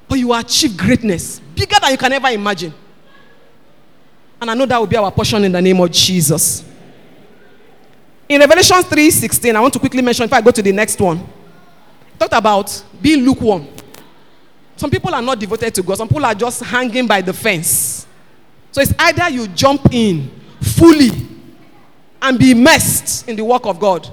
[0.07, 2.73] but you will achieve greatness bigger than you can ever imagine.
[4.39, 6.63] And I know that will be our portion in the name of Jesus.
[8.29, 11.27] In Revelation 3:16, I want to quickly mention if I go to the next one.
[12.19, 13.67] Talked about being lukewarm.
[14.75, 18.05] Some people are not devoted to God, some people are just hanging by the fence.
[18.71, 20.29] So it's either you jump in
[20.61, 21.09] fully
[22.21, 24.07] and be immersed in the work of God,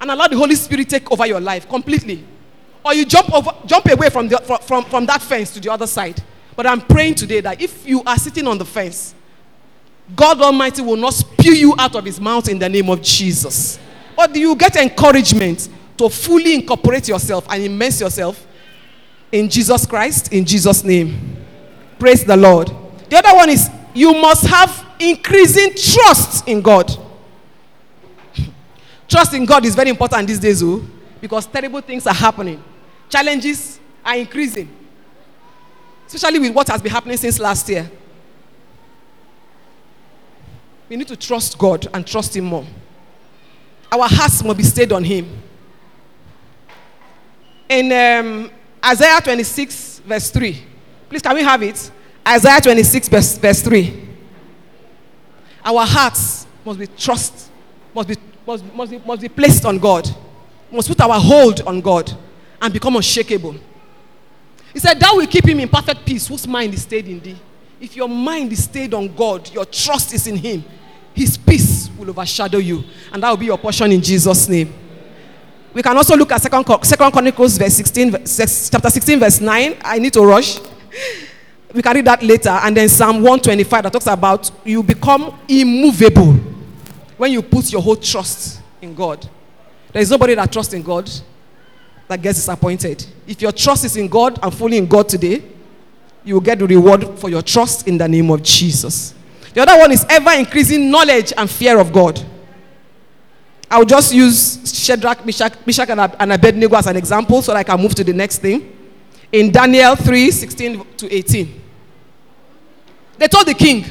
[0.00, 2.24] and allow the Holy Spirit take over your life completely.
[2.88, 5.70] or you jump over, jump away from, the, from, from, from that fence to the
[5.70, 6.22] other side.
[6.58, 9.14] But I'm praying today that if you are sitting on the fence,
[10.16, 13.78] God Almighty will not spew you out of his mouth in the name of Jesus.
[14.16, 18.44] But you get encouragement to fully incorporate yourself and immerse yourself
[19.30, 21.36] in Jesus Christ, in Jesus' name.
[21.96, 22.72] Praise the Lord.
[23.08, 26.90] The other one is you must have increasing trust in God.
[29.06, 30.84] trust in God is very important these days, oh,
[31.20, 32.60] because terrible things are happening.
[33.08, 34.68] Challenges are increasing,
[36.14, 37.90] especially with what has been happening since last year.
[40.88, 42.64] We need to trust God and trust Him more.
[43.92, 45.28] Our hearts must be stayed on Him.
[47.68, 48.50] In um,
[48.84, 50.62] Isaiah 26, verse 3,
[51.10, 51.90] please can we have it?
[52.26, 54.08] Isaiah 26, verse, verse 3.
[55.64, 57.50] Our hearts must be trust,
[57.94, 58.16] must be,
[58.46, 60.08] must, must, be, must be placed on God,
[60.72, 62.10] must put our hold on God
[62.62, 63.56] and become unshakable.
[64.72, 67.38] He said, That will keep him in perfect peace, whose mind is stayed in thee.
[67.80, 70.64] If your mind is stayed on God, your trust is in Him,
[71.14, 72.82] His peace will overshadow you.
[73.12, 74.72] And that will be your portion in Jesus' name.
[75.72, 78.10] We can also look at Second, Second Chronicles, verse 16,
[78.70, 79.76] chapter 16, verse 9.
[79.82, 80.58] I need to rush.
[81.70, 82.48] We can read that later.
[82.48, 86.32] And then Psalm 125 that talks about you become immovable
[87.18, 89.28] when you put your whole trust in God.
[89.92, 91.10] There is nobody that trusts in God
[92.08, 93.06] that gets disappointed.
[93.26, 95.42] If your trust is in God and fully in God today,
[96.24, 99.14] you will get the reward for your trust in the name of Jesus.
[99.54, 102.24] The other one is ever increasing knowledge and fear of God.
[103.70, 107.80] I'll just use Shadrach, Meshach, Meshach and Abednego as an example so that I can
[107.80, 108.76] move to the next thing.
[109.30, 111.62] In Daniel 3 16 to 18,
[113.18, 113.84] they told the king,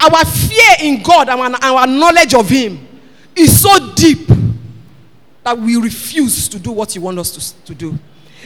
[0.00, 2.88] Our fear in God and our knowledge of Him
[3.36, 4.28] is so deep
[5.44, 7.98] that we refuse to do what you want us to, to do.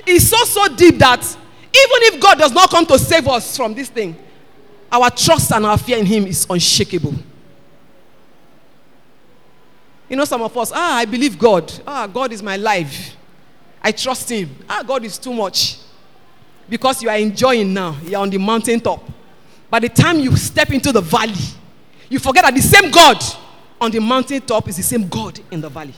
[0.06, 3.74] It's so, so deep that even if God does not come to save us from
[3.74, 4.16] this thing,
[4.90, 7.14] our trust and our fear in Him is unshakable.
[10.08, 11.72] You know, some of us, ah, I believe God.
[11.86, 13.14] Ah, God is my life.
[13.82, 14.50] I trust Him.
[14.68, 15.78] Ah, God is too much.
[16.68, 19.08] Because you are enjoying now, you're on the mountain top.
[19.70, 21.34] By the time you step into the valley,
[22.08, 23.22] you forget that the same God
[23.80, 25.94] on the mountain top is the same God in the valley.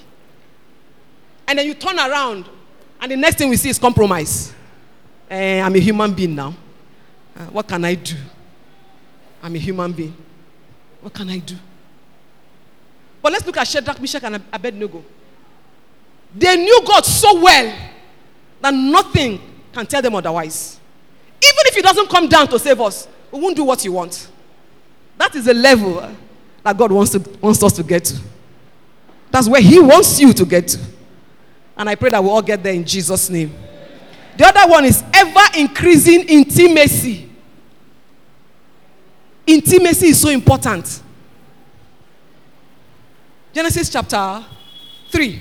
[1.51, 2.49] And then you turn around,
[3.01, 4.55] and the next thing we see is compromise.
[5.29, 6.55] Uh, I'm a human being now.
[7.37, 8.15] Uh, what can I do?
[9.43, 10.17] I'm a human being.
[11.01, 11.57] What can I do?
[13.21, 15.05] But let's look at Shadrach, Meshach, and Abednego.
[16.37, 17.77] They knew God so well
[18.61, 19.41] that nothing
[19.73, 20.79] can tell them otherwise.
[21.43, 24.29] Even if He doesn't come down to save us, we won't do what He wants.
[25.19, 26.15] That is the level
[26.63, 28.21] that God wants, to, wants us to get to.
[29.33, 31.00] That's where He wants you to get to.
[31.81, 33.55] And I pray that we all get there in Jesus' name.
[34.37, 37.27] The other one is ever increasing intimacy.
[39.47, 41.03] Intimacy is so important.
[43.55, 44.45] Genesis chapter
[45.09, 45.41] 3.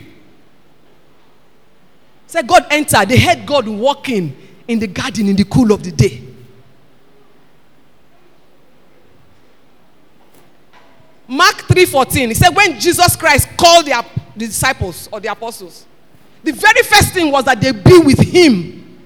[2.27, 3.09] Said God entered.
[3.09, 6.23] They heard God walking in the garden in the cool of the day.
[11.27, 12.29] Mark 3:14.
[12.29, 14.05] He said when Jesus Christ called the,
[14.37, 15.85] the disciples or the apostles,
[16.43, 18.99] the very first thing was that they be with him.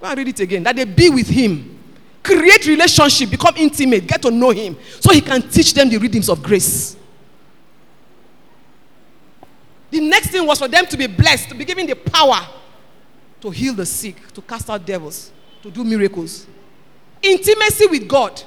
[0.00, 0.62] Go and read it again.
[0.62, 1.78] That they be with him.
[2.22, 4.76] Create relationship, become intimate, get to know him.
[5.00, 6.96] So he can teach them the rhythms of grace.
[9.90, 12.46] The next thing was for them to be blessed, to be given the power
[13.40, 15.30] to heal the sick, to cast out devils,
[15.62, 16.46] to do miracles.
[17.22, 18.42] Intimacy with God.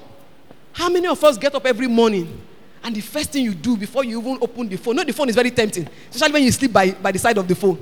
[0.74, 2.42] How many of us get up every morning
[2.84, 5.30] and the first thing you do before you even open the phone, no, the phone
[5.30, 7.76] is very tempting, especially when you sleep by, by the side of the phone.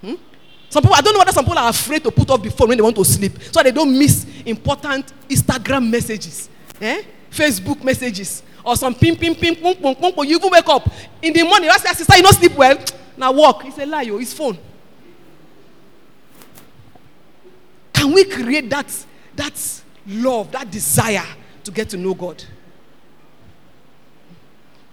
[0.00, 0.14] Hmm?
[0.68, 2.68] Some people, I don't know whether some people are afraid to put off the phone
[2.68, 6.48] when they want to sleep, so they don't miss important Instagram messages,
[6.80, 7.02] eh?
[7.30, 10.28] Facebook messages, or some ping, ping, ping, ping, ping, ping, ping.
[10.28, 10.88] You even wake up
[11.20, 12.78] in the morning, you ask your sister, you don't sleep well.
[13.14, 13.66] Now walk.
[13.66, 14.18] It's a lie, yo.
[14.18, 14.58] It's phone.
[17.92, 19.06] Can we create that,
[19.36, 21.26] that love, that desire
[21.64, 22.42] to get to know God?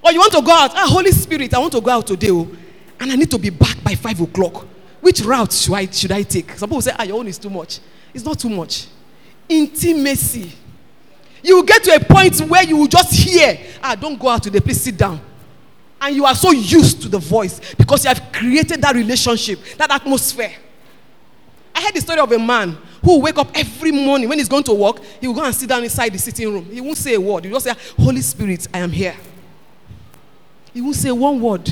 [0.01, 2.31] Or you want to go out, ah, Holy Spirit, I want to go out today,
[2.31, 2.47] oh,
[2.99, 4.65] and I need to be back by five o'clock.
[5.01, 6.51] Which route should I, should I take?
[6.51, 7.79] Some people say, ah, your own is too much.
[8.13, 8.87] It's not too much.
[9.47, 10.51] Intimacy.
[11.41, 14.81] You get to a point where you just hear, ah, don't go out today, please
[14.81, 15.21] sit down.
[16.01, 19.91] And you are so used to the voice because you have created that relationship, that
[19.91, 20.53] atmosphere.
[21.75, 24.49] I heard the story of a man who will wake up every morning when he's
[24.49, 26.65] going to work, he will go and sit down inside the sitting room.
[26.65, 27.45] He won't say a word.
[27.45, 29.15] He just say, Holy Spirit, I am here.
[30.73, 31.69] He won't say one word.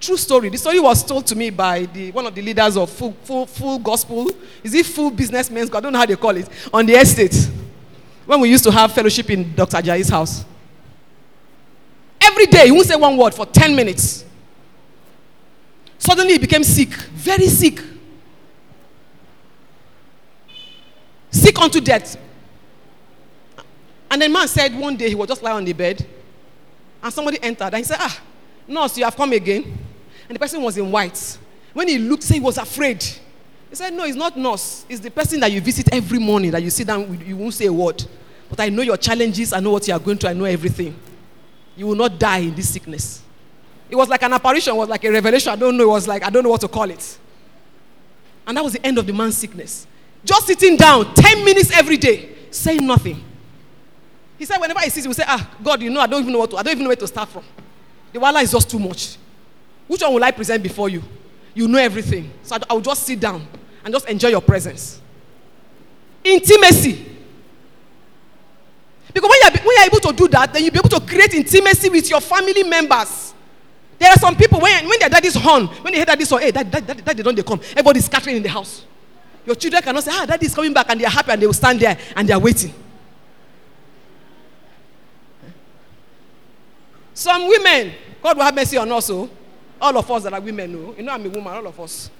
[0.00, 0.48] True story.
[0.50, 3.46] The story was told to me by the, one of the leaders of full, full,
[3.46, 4.30] full gospel.
[4.62, 5.68] Is it full businessmen?
[5.72, 6.48] I don't know how they call it.
[6.72, 7.50] On the estate.
[8.26, 9.80] When we used to have fellowship in Dr.
[9.80, 10.44] Jai's house.
[12.20, 14.24] Every day, he won't say one word for 10 minutes.
[15.98, 16.88] Suddenly, he became sick.
[16.88, 17.80] Very sick.
[21.30, 22.16] Sick unto death.
[24.10, 26.06] And the man said one day he was just lying on the bed.
[27.02, 28.20] And somebody entered and he said, Ah,
[28.66, 29.64] nurse, you have come again.
[30.28, 31.38] And the person was in white.
[31.72, 33.02] When he looked, say he was afraid.
[33.70, 34.84] He said, No, it's not nurse.
[34.88, 37.54] It's the person that you visit every morning that you sit down, with, you won't
[37.54, 38.04] say a word.
[38.48, 40.98] But I know your challenges, I know what you are going through, I know everything.
[41.76, 43.22] You will not die in this sickness.
[43.90, 45.52] It was like an apparition, it was like a revelation.
[45.52, 47.18] I don't know, it was like, I don't know what to call it.
[48.46, 49.86] And that was the end of the man's sickness.
[50.24, 53.22] Just sitting down 10 minutes every day, saying nothing.
[54.38, 56.32] He said, whenever he sees, he will say, Ah, God, you know, I don't even
[56.32, 57.44] know what to, I don't even know where to start from.
[58.12, 59.16] The wala is just too much.
[59.86, 61.02] Which one will I present before you?
[61.54, 62.30] You know everything.
[62.42, 63.46] So I will just sit down
[63.84, 65.00] and just enjoy your presence.
[66.24, 67.12] Intimacy.
[69.12, 71.32] Because when you're, when you're able to do that, then you'll be able to create
[71.32, 73.32] intimacy with your family members.
[73.98, 76.50] There are some people, when, when their daddy's horn, when they hear daddy's horn, hey,
[76.50, 77.60] daddy, daddy, daddy don't they come?
[77.70, 78.84] Everybody's scattering in the house.
[79.46, 81.80] Your children cannot say, ah, daddy's coming back, and they're happy and they will stand
[81.80, 82.74] there and they're waiting.
[87.16, 89.30] Some women, God will have mercy on us, oh.
[89.80, 90.88] all of us that are women, no.
[90.90, 90.94] Oh.
[90.98, 92.10] You know, I'm a woman, all of us.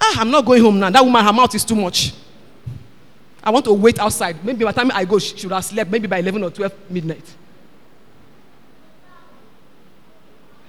[0.00, 0.90] Ah, I'm not going home now.
[0.90, 2.14] That woman, her mouth is too much.
[3.42, 4.44] I want to wait outside.
[4.44, 6.72] Maybe by the time I go, she should have slept, maybe by 11 or 12
[6.88, 7.34] midnight.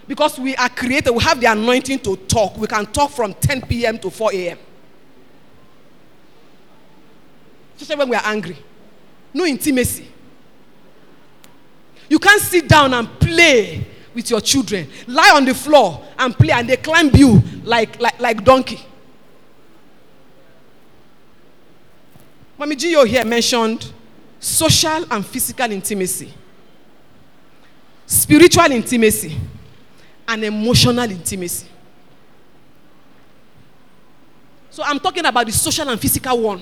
[0.07, 2.57] Because we are created, we have the anointing to talk.
[2.57, 3.99] We can talk from 10 p.m.
[3.99, 4.57] to 4 a.m.
[7.77, 8.57] Especially when we are angry.
[9.31, 10.07] No intimacy.
[12.09, 14.87] You can't sit down and play with your children.
[15.07, 18.79] Lie on the floor and play, and they climb you like, like, like donkey.
[22.59, 23.91] Mami Gio here mentioned
[24.39, 26.33] social and physical intimacy,
[28.05, 29.37] spiritual intimacy,
[30.27, 31.67] and emotional intimacy.
[34.69, 36.61] So I'm talking about the social and physical one.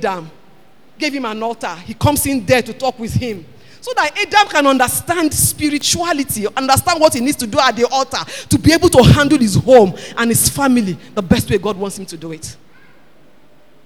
[0.00, 0.30] Damn.
[0.96, 1.74] Gave him an altar.
[1.76, 3.44] He comes in there to talk with him.
[3.88, 8.18] So that Adam can understand spirituality, understand what he needs to do at the altar
[8.50, 11.98] to be able to handle his home and his family the best way God wants
[11.98, 12.54] him to do it.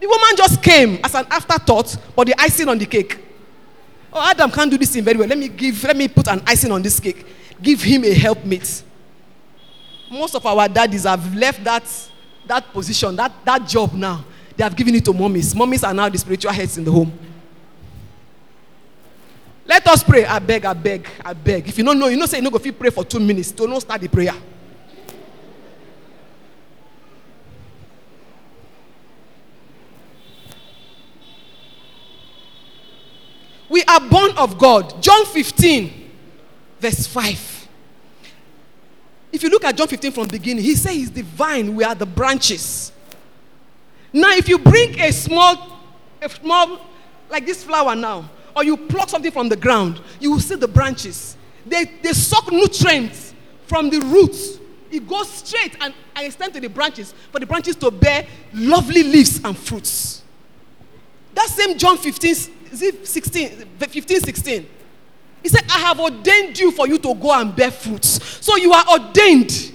[0.00, 3.16] The woman just came as an afterthought, but the icing on the cake.
[4.12, 5.28] Oh, Adam can't do this thing very well.
[5.28, 7.24] Let me give, let me put an icing on this cake.
[7.62, 8.82] Give him a helpmate.
[10.10, 11.84] Most of our daddies have left that,
[12.48, 14.24] that position, that, that job now.
[14.56, 15.54] They have given it to mommies.
[15.54, 17.16] Mommies are now the spiritual heads in the home.
[19.64, 20.24] Let us pray.
[20.24, 21.68] I beg, I beg, I beg.
[21.68, 23.52] If you don't know, you know, say you know, go you pray for two minutes.
[23.52, 24.34] Don't start the prayer.
[33.72, 35.02] We are born of God.
[35.02, 36.10] John 15,
[36.78, 37.68] verse 5.
[39.32, 41.94] If you look at John 15 from beginning, he says he's the vine, we are
[41.94, 42.92] the branches.
[44.12, 45.80] Now, if you bring a small,
[46.20, 46.80] a small,
[47.30, 50.68] like this flower now, or you pluck something from the ground, you will see the
[50.68, 51.36] branches.
[51.66, 53.34] They, they suck nutrients
[53.66, 54.58] from the roots.
[54.90, 59.02] It goes straight and, and extend to the branches for the branches to bear lovely
[59.02, 60.22] leaves and fruits.
[61.34, 62.50] That same John 15, is
[62.82, 64.66] it 16, 15, 16.
[65.42, 68.22] He said, I have ordained you for you to go and bear fruits.
[68.44, 69.72] So you are ordained.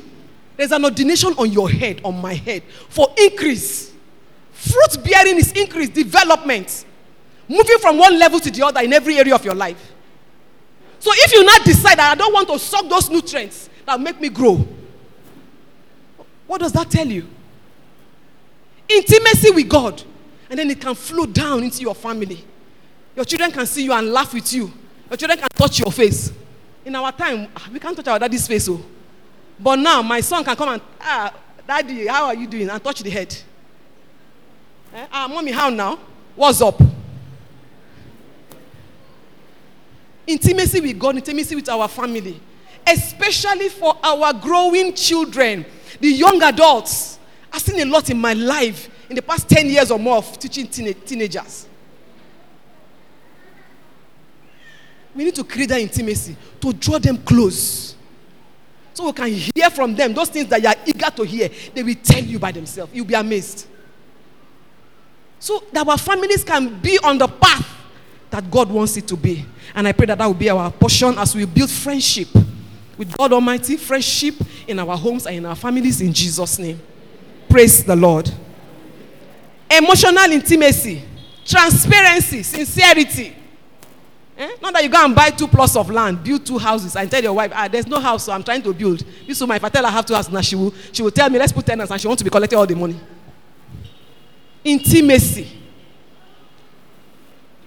[0.56, 3.92] There's an ordination on your head, on my head, for increase.
[4.52, 6.86] Fruit bearing is increase, development.
[7.48, 9.94] Moving from one level to the other in every area of your life.
[11.00, 14.20] So if you not decide that I don't want to suck those nutrients that make
[14.20, 14.68] me grow,
[16.46, 17.28] what does that tell you?
[18.90, 20.02] Intimacy with God.
[20.50, 22.44] And then it can flow down into your family.
[23.16, 24.72] Your children can see you and laugh with you.
[25.10, 26.32] Your children can touch your face.
[26.86, 28.70] In our time, ah, we can't touch our daddy's face.
[28.70, 28.82] Oh.
[29.60, 31.34] But now, my son can come and, ah,
[31.68, 32.70] daddy, how are you doing?
[32.70, 33.36] And touch the head.
[34.94, 35.08] Eh?
[35.12, 36.00] Ah, mommy, how now?
[36.36, 36.80] What's up?
[40.28, 42.40] Intimacy with God, intimacy with our family,
[42.86, 45.66] especially for our growing children,
[46.02, 47.18] the young adults.
[47.52, 50.38] I've seen a lot in my life in the past 10 years or more of
[50.38, 51.68] teaching teenagers.
[55.16, 57.96] We need to create that intimacy to draw them close.
[58.94, 61.50] So we can hear from them those things that you are eager to hear.
[61.74, 62.94] They will tell you by themselves.
[62.94, 63.66] You'll be amazed.
[65.40, 67.77] So that our families can be on the path
[68.30, 69.46] that God wants it to be.
[69.74, 72.28] And I pray that that will be our portion as we build friendship
[72.98, 74.36] with God Almighty, friendship
[74.68, 76.80] in our homes and in our families in Jesus' name.
[77.50, 78.30] Praise the Lord.
[79.70, 81.02] Emotional intimacy,
[81.46, 83.36] transparency, sincerity.
[84.38, 84.56] Eh?
[84.62, 87.22] Not that you go and buy two plots of land, build two houses, and tell
[87.22, 89.04] your wife, ah, there's no house, so I'm trying to build.
[89.26, 91.12] This woman, if I tell her I have two houses now, she will, she will
[91.12, 93.00] tell me, let's put tenants, and she wants to be collecting all the money.
[94.64, 95.48] Intimacy,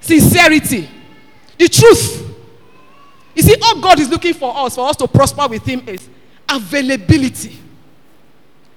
[0.01, 0.88] sincerity,
[1.59, 2.26] the truth.
[3.34, 6.09] You see, all God is looking for us, for us to prosper with Him, is
[6.48, 7.59] availability,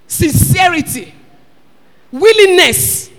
[0.08, 1.14] sincerity,
[2.12, 3.10] willingness.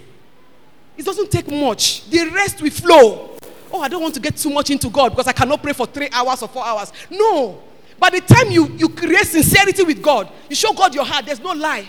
[0.96, 3.36] It doesn't take much, the rest will flow.
[3.72, 5.86] Oh, I don't want to get too much into God because I cannot pray for
[5.86, 6.92] three hours or four hours.
[7.10, 7.60] No.
[7.98, 11.40] By the time you, you create sincerity with God, you show God your heart, there's
[11.40, 11.88] no lie.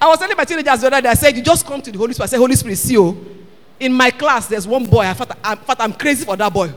[0.00, 1.98] I was telling my teenagers the other day, I said, You just come to the
[1.98, 2.28] Holy Spirit.
[2.28, 3.46] I said, Holy Spirit, see you.
[3.78, 5.00] In my class, there's one boy.
[5.00, 6.72] I thought, I, thought I'm crazy for that boy.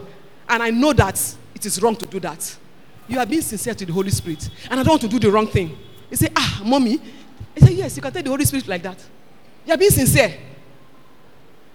[0.47, 2.58] And I know that it is wrong to do that.
[3.08, 4.50] You are being sincere to the Holy Spirit.
[4.70, 5.78] And I don't want to do the wrong thing.
[6.10, 7.00] He said, Ah, mommy.
[7.56, 9.04] I said, Yes, you can tell the Holy Spirit like that.
[9.66, 10.38] You are being sincere.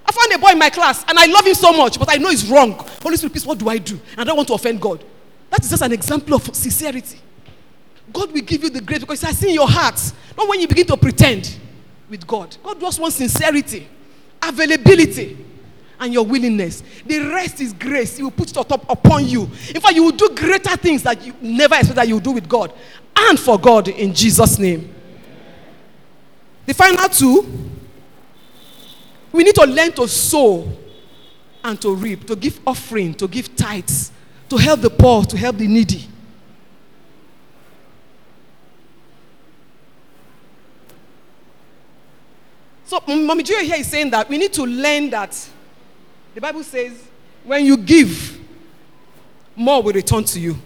[0.06, 2.16] I found a boy in my class and I love him so much, but I
[2.16, 2.72] know it's wrong.
[3.02, 3.98] Holy Spirit, please, what do I do?
[4.12, 5.02] And I don't want to offend God.
[5.50, 7.18] That is just an example of sincerity.
[8.14, 10.00] God will give you the grace because I see in your heart,
[10.38, 11.58] not when you begin to pretend
[12.08, 12.56] with God.
[12.62, 13.86] God just wants sincerity,
[14.40, 15.36] availability,
[15.98, 16.82] and your willingness.
[17.04, 18.16] The rest is grace.
[18.16, 19.42] He will put it upon you.
[19.42, 22.32] In fact, you will do greater things that you never expect that you will do
[22.32, 22.72] with God
[23.16, 24.94] and for God in Jesus' name.
[26.66, 27.70] The final two
[29.34, 30.68] we need to learn to sow
[31.64, 34.12] and to reap, to give offering, to give tithes,
[34.48, 36.08] to help the poor, to help the needy.
[42.86, 45.48] So, Mommy Joy here is saying that we need to learn that
[46.34, 46.92] the Bible says
[47.44, 48.40] when you give,
[49.56, 50.56] more will return to you.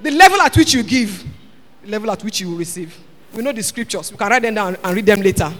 [0.00, 1.24] The level at which you give,
[1.82, 2.96] the level at which you will receive.
[3.34, 4.10] We know the scriptures.
[4.10, 5.52] We can write them down and read them later.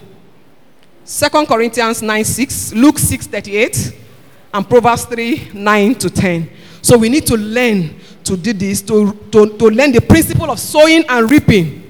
[1.03, 3.97] Second Corinthians 9 6, Luke 6 38,
[4.53, 6.49] and Proverbs 3 9 to 10.
[6.81, 10.59] So we need to learn to do this, to, to, to learn the principle of
[10.59, 11.80] sowing and reaping.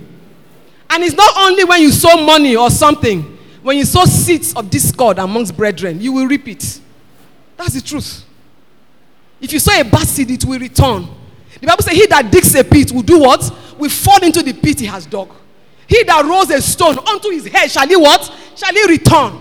[0.92, 3.22] And it's not only when you sow money or something,
[3.62, 6.82] when you sow seeds of discord amongst brethren, you will reap it.
[7.56, 8.26] That's the truth.
[9.40, 11.08] If you sow a bad seed, it will return.
[11.62, 13.50] The Bible says, He that digs a pit will do what?
[13.78, 15.30] Will fall into the pit he has dug.
[15.88, 18.30] He that rolls a stone onto his head, shall he what?
[18.56, 19.40] Shall he return?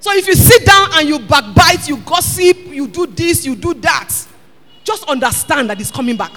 [0.00, 3.72] So if you sit down and you backbite, you gossip, you do this, you do
[3.74, 4.12] that,
[4.82, 6.32] just understand that it's coming back.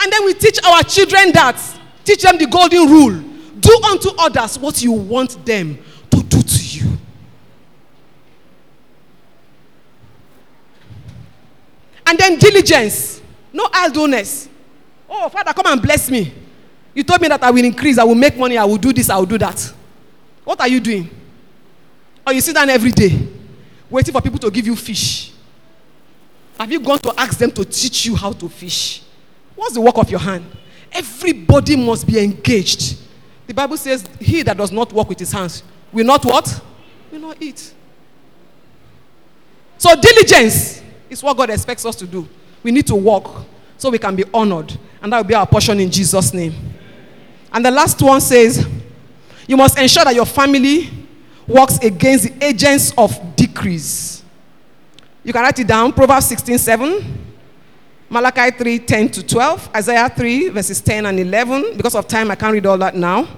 [0.00, 1.60] And then we teach our children that.
[2.06, 3.20] Teach them the golden rule.
[3.58, 5.76] Do unto others what you want them
[6.10, 6.96] to do to you.
[12.06, 13.20] And then diligence,
[13.52, 14.48] no idleness.
[15.10, 16.32] Oh, Father, come and bless me.
[16.94, 19.10] You told me that I will increase, I will make money, I will do this,
[19.10, 19.74] I will do that.
[20.44, 21.10] What are you doing?
[22.24, 23.28] Or you sit down every day
[23.90, 25.32] waiting for people to give you fish.
[26.56, 29.02] Have you gone to ask them to teach you how to fish?
[29.56, 30.44] What's the work of your hand?
[30.96, 32.98] Everybody must be engaged.
[33.46, 36.62] The Bible says, He that does not work with his hands will not what?
[37.12, 37.72] Will not eat.
[39.78, 42.26] So, diligence is what God expects us to do.
[42.62, 43.26] We need to work
[43.76, 44.76] so we can be honored.
[45.02, 46.54] And that will be our portion in Jesus' name.
[47.52, 48.66] And the last one says,
[49.46, 50.90] you must ensure that your family
[51.46, 54.24] works against the agents of decrease.
[55.22, 57.25] You can write it down Proverbs 16 7,
[58.08, 61.76] Malachi 3 10 to 12, Isaiah 3 verses 10 and 11.
[61.76, 63.28] Because of time, I can't read all that now.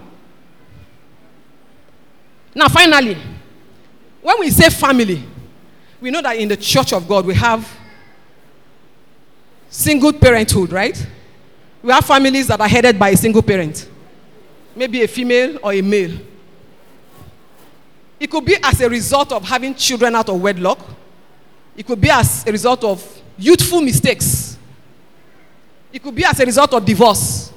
[2.54, 3.16] Now, finally,
[4.20, 5.22] when we say family,
[6.00, 7.68] we know that in the church of God we have
[9.70, 11.06] single parenthood, right?
[11.82, 13.88] We have families that are headed by a single parent
[14.78, 16.16] maybe a female or a male.
[18.20, 20.78] It could be as a result of having children out of wedlock.
[21.76, 24.47] It could be as a result of youthful mistakes.
[25.98, 27.52] It could be as a result of divorce.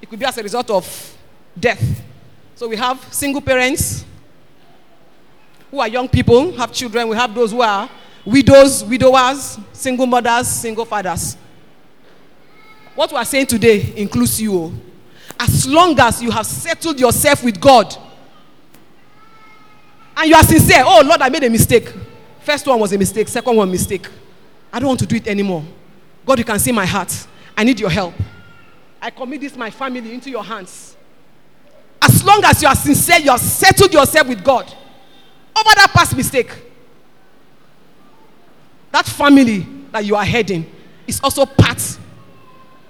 [0.00, 1.18] It could be as a result of
[1.60, 2.02] death.
[2.54, 4.06] So we have single parents
[5.70, 7.08] who are young people, have children.
[7.08, 7.90] We have those who are
[8.24, 11.36] widows, widowers, single mothers, single fathers.
[12.94, 14.72] What we are saying today includes you.
[15.38, 17.94] As long as you have settled yourself with God
[20.16, 21.92] and you are sincere, oh Lord, I made a mistake.
[22.40, 24.08] First one was a mistake, second one mistake.
[24.72, 25.62] I don't want to do it anymore.
[26.26, 27.26] God, you can see my heart.
[27.56, 28.14] I need your help.
[29.00, 30.96] I commit this my family into your hands.
[32.02, 36.14] As long as you are sincere, you have settled yourself with God over that past
[36.16, 36.50] mistake.
[38.96, 39.58] that family
[39.92, 40.64] that you are heading
[41.06, 41.98] is also part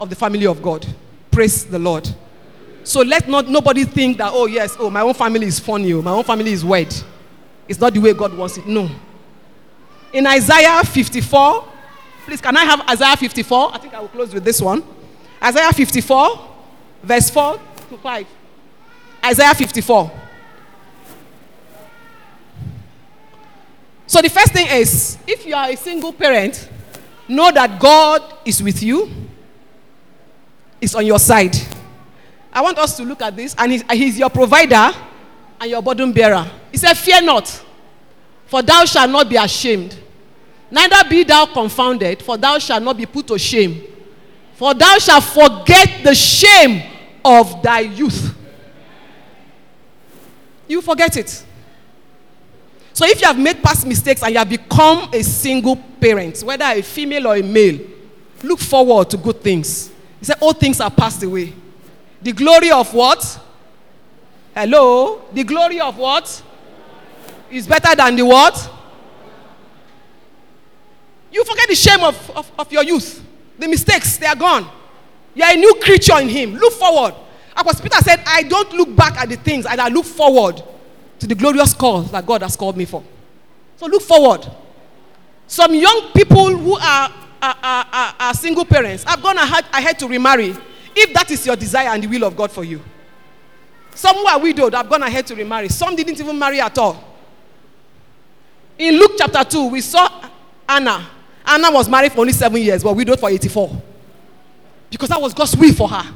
[0.00, 0.86] of the family of God.
[1.32, 2.08] Praise the Lord.
[2.84, 6.02] So let not nobody think that, oh yes, oh, my own family is funny, oh,
[6.02, 6.94] my own family is weird.
[7.66, 8.66] It's not the way God wants it.
[8.68, 8.88] No.
[10.12, 11.68] In Isaiah 54,
[12.26, 13.74] please, can I have Isaiah 54?
[13.74, 14.82] I think I will close with this one.
[15.42, 16.48] Isaiah 54,
[17.02, 17.60] verse 4
[17.90, 18.26] to 5.
[19.24, 20.10] Isaiah 54.
[24.08, 26.68] So the first thing is if you are a single parent,
[27.28, 29.10] know that God is with you,
[30.80, 31.56] is on your side.
[32.52, 34.90] I want us to look at this, and he's, he's your provider
[35.60, 36.48] and your burden bearer.
[36.72, 37.64] He said, Fear not,
[38.46, 39.96] for thou shalt not be ashamed.
[40.70, 43.82] Neither be thou confounded, for thou shalt not be put to shame.
[44.54, 46.82] For thou shalt forget the shame
[47.24, 48.34] of thy youth.
[50.66, 51.44] You forget it.
[52.92, 56.64] So if you have made past mistakes and you have become a single parent, whether
[56.64, 57.78] a female or a male,
[58.42, 59.90] look forward to good things.
[60.18, 61.52] He said, All things are passed away.
[62.22, 63.40] The glory of what?
[64.54, 65.22] Hello?
[65.32, 66.42] The glory of what?
[67.50, 68.70] Is better than the what?
[71.36, 73.22] You forget the shame of, of, of your youth.
[73.58, 74.70] The mistakes, they are gone.
[75.34, 76.54] You are a new creature in Him.
[76.54, 77.14] Look forward.
[77.54, 80.62] Apostle Peter said, I don't look back at the things, and I look forward
[81.18, 83.04] to the glorious call that God has called me for.
[83.76, 84.50] So look forward.
[85.46, 87.12] Some young people who are,
[87.42, 90.56] are, are, are single parents have gone ahead, ahead to remarry
[90.94, 92.80] if that is your desire and the will of God for you.
[93.94, 95.68] Some who are widowed have gone ahead to remarry.
[95.68, 97.04] Some didn't even marry at all.
[98.78, 100.30] In Luke chapter 2, we saw
[100.66, 101.10] Anna.
[101.56, 103.82] Anna was married for only seven years, but widowed for 84.
[104.90, 106.14] Because that was God's will for her.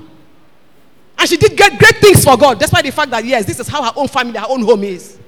[1.19, 3.67] And she did get great things for God, despite the fact that, yes, this is
[3.67, 5.19] how her own family, her own home is.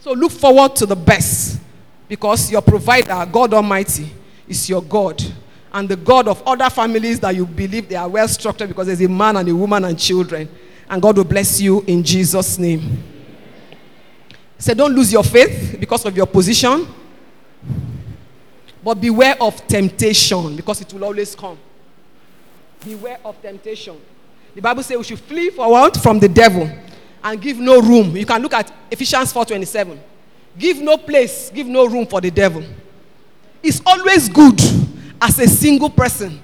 [0.00, 1.60] So look forward to the best
[2.08, 4.10] because your provider, God Almighty,
[4.46, 5.22] is your God.
[5.70, 9.02] And the God of other families that you believe they are well structured because there's
[9.02, 10.48] a man and a woman and children.
[10.88, 13.02] And God will bless you in Jesus' name.
[14.56, 16.86] So don't lose your faith because of your position.
[18.82, 21.58] But beware of temptation because it will always come.
[22.84, 23.96] Beware of temptation.
[24.54, 26.70] The Bible says we should flee forward from the devil
[27.22, 28.16] and give no room.
[28.16, 29.98] You can look at Ephesians 4:27.
[30.58, 32.62] Give no place, give no room for the devil.
[33.62, 34.60] It's always good
[35.20, 36.40] as a single person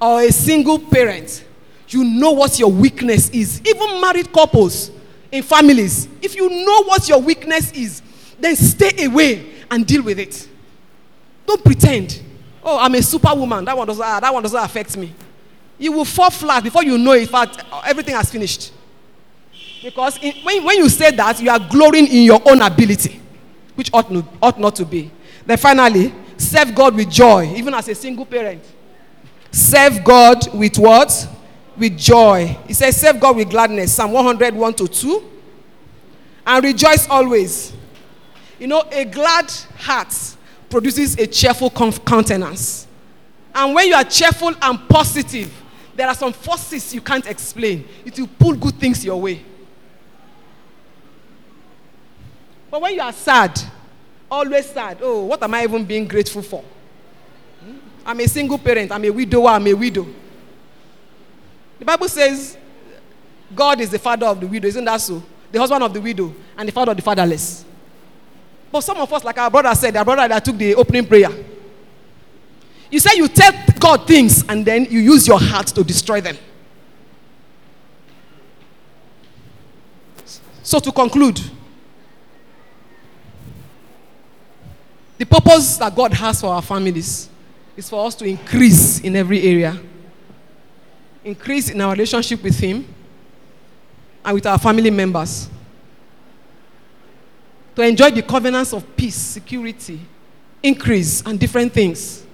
[0.00, 1.44] or a single parent.
[1.88, 3.60] You know what your weakness is.
[3.66, 4.90] Even married couples
[5.30, 8.02] in families, if you know what your weakness is,
[8.40, 10.48] then stay away and deal with it.
[11.46, 12.22] Don't pretend.
[12.64, 13.64] Oh, I'm a superwoman.
[13.64, 15.12] That one doesn't, that one doesn't affect me
[15.82, 17.28] you will fall flat before you know it.
[17.28, 18.72] Fact, everything has finished.
[19.82, 23.20] Because in, when, when you say that, you are glorying in your own ability,
[23.74, 25.10] which ought, not, ought not to be.
[25.44, 28.62] Then finally, serve God with joy, even as a single parent.
[29.50, 31.28] Serve God with what?
[31.76, 32.56] With joy.
[32.68, 33.92] He says, serve God with gladness.
[33.92, 35.30] Psalm 101 to 2.
[36.46, 37.72] And rejoice always.
[38.60, 40.14] You know, a glad heart
[40.72, 42.86] produces a cheerful countenance.
[43.54, 45.52] And when you are cheerful and positive,
[45.94, 47.86] there are some forces you can't explain.
[48.06, 49.44] It will pull good things your way.
[52.70, 53.60] But when you are sad,
[54.30, 56.64] always sad, oh, what am I even being grateful for?
[57.62, 57.76] Hmm?
[58.06, 60.06] I'm a single parent, I'm a widower, I'm a widow.
[61.78, 62.56] The Bible says
[63.54, 65.22] God is the father of the widow, isn't that so?
[65.50, 67.66] The husband of the widow and the father of the fatherless.
[68.72, 71.28] But some of us, like our brother said, our brother that took the opening prayer,
[72.90, 76.38] you say you tell God things and then you use your heart to destroy them.
[80.62, 81.38] So, to conclude,
[85.18, 87.28] the purpose that God has for our families
[87.76, 89.78] is for us to increase in every area,
[91.24, 92.86] increase in our relationship with Him
[94.24, 95.50] and with our family members,
[97.74, 100.00] to enjoy the covenants of peace, security,
[100.62, 102.24] increase, and different things.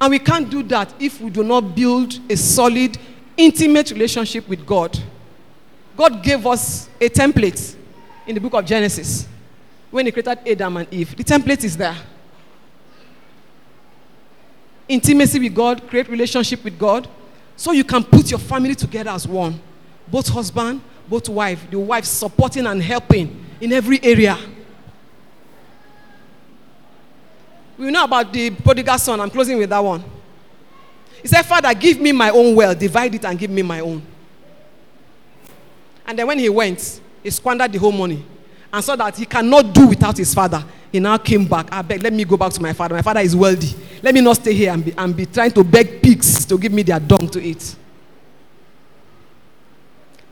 [0.00, 2.96] And we can't do that if we do not build a solid,
[3.36, 4.98] intimate relationship with God.
[5.96, 7.76] God gave us a template
[8.26, 9.26] in the book of Genesis
[9.90, 11.16] when He created Adam and Eve.
[11.16, 11.96] The template is there.
[14.88, 17.08] Intimacy with God, create relationship with God,
[17.56, 19.60] so you can put your family together as one.
[20.08, 24.38] Both husband, both wife, the wife supporting and helping in every area.
[27.78, 29.20] We know about the prodigal son.
[29.20, 30.04] I'm closing with that one.
[31.22, 34.02] He said, Father, give me my own wealth, divide it and give me my own.
[36.06, 38.24] And then when he went, he squandered the whole money
[38.72, 40.64] and saw that he cannot do without his father.
[40.90, 41.68] He now came back.
[41.72, 42.94] I beg, let me go back to my father.
[42.94, 43.76] My father is wealthy.
[44.02, 46.72] Let me not stay here and be, and be trying to beg pigs to give
[46.72, 47.76] me their dung to eat.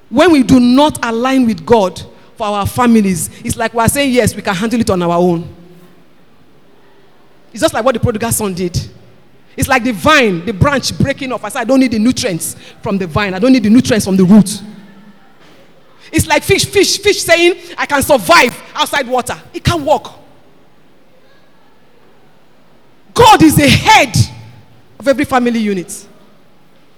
[0.08, 2.00] When we do not align with God
[2.38, 5.52] for our families, it's like we're saying, yes, we can handle it on our own.
[7.52, 8.78] It's just like what the prodigal son did.
[9.56, 11.42] It's like the vine, the branch breaking off.
[11.42, 14.06] I said, I don't need the nutrients from the vine, I don't need the nutrients
[14.06, 14.62] from the root.
[16.12, 19.36] It's like fish, fish, fish saying, I can survive outside water.
[19.52, 20.06] It can't work.
[23.12, 24.16] God is the head
[25.00, 26.06] of every family unit.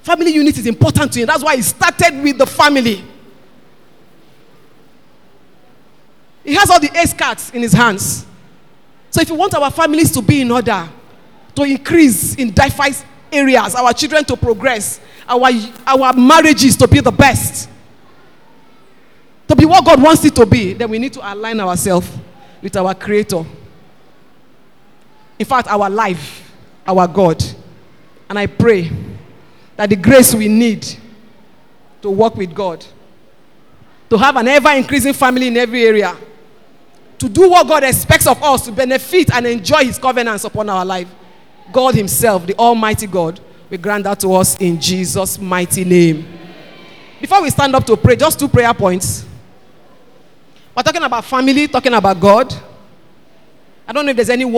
[0.03, 1.27] Family unit is important to him.
[1.27, 3.03] That's why he started with the family.
[6.45, 8.27] He has all the ace cards in his hands.
[9.11, 10.89] So if you want our families to be in order,
[11.55, 15.51] to increase in diverse areas, our children to progress, our,
[15.87, 17.69] our marriages to be the best,
[19.49, 22.09] to be what God wants it to be, then we need to align ourselves
[22.63, 23.45] with our Creator.
[25.39, 26.53] In fact, our life,
[26.87, 27.43] our God.
[28.29, 28.91] And I pray
[29.77, 30.87] that the grace we need
[32.03, 32.85] to work with God,
[34.09, 36.17] to have an ever increasing family in every area,
[37.21, 40.85] to do what God expects of us, to benefit and enjoy His covenants upon our
[40.85, 41.09] life.
[41.71, 46.27] God Himself, the Almighty God, will grant that to us in Jesus' mighty name.
[47.21, 49.27] Before we stand up to pray, just two prayer points.
[50.75, 52.55] We're talking about family, talking about God.
[53.87, 54.55] I don't know if there's anyone.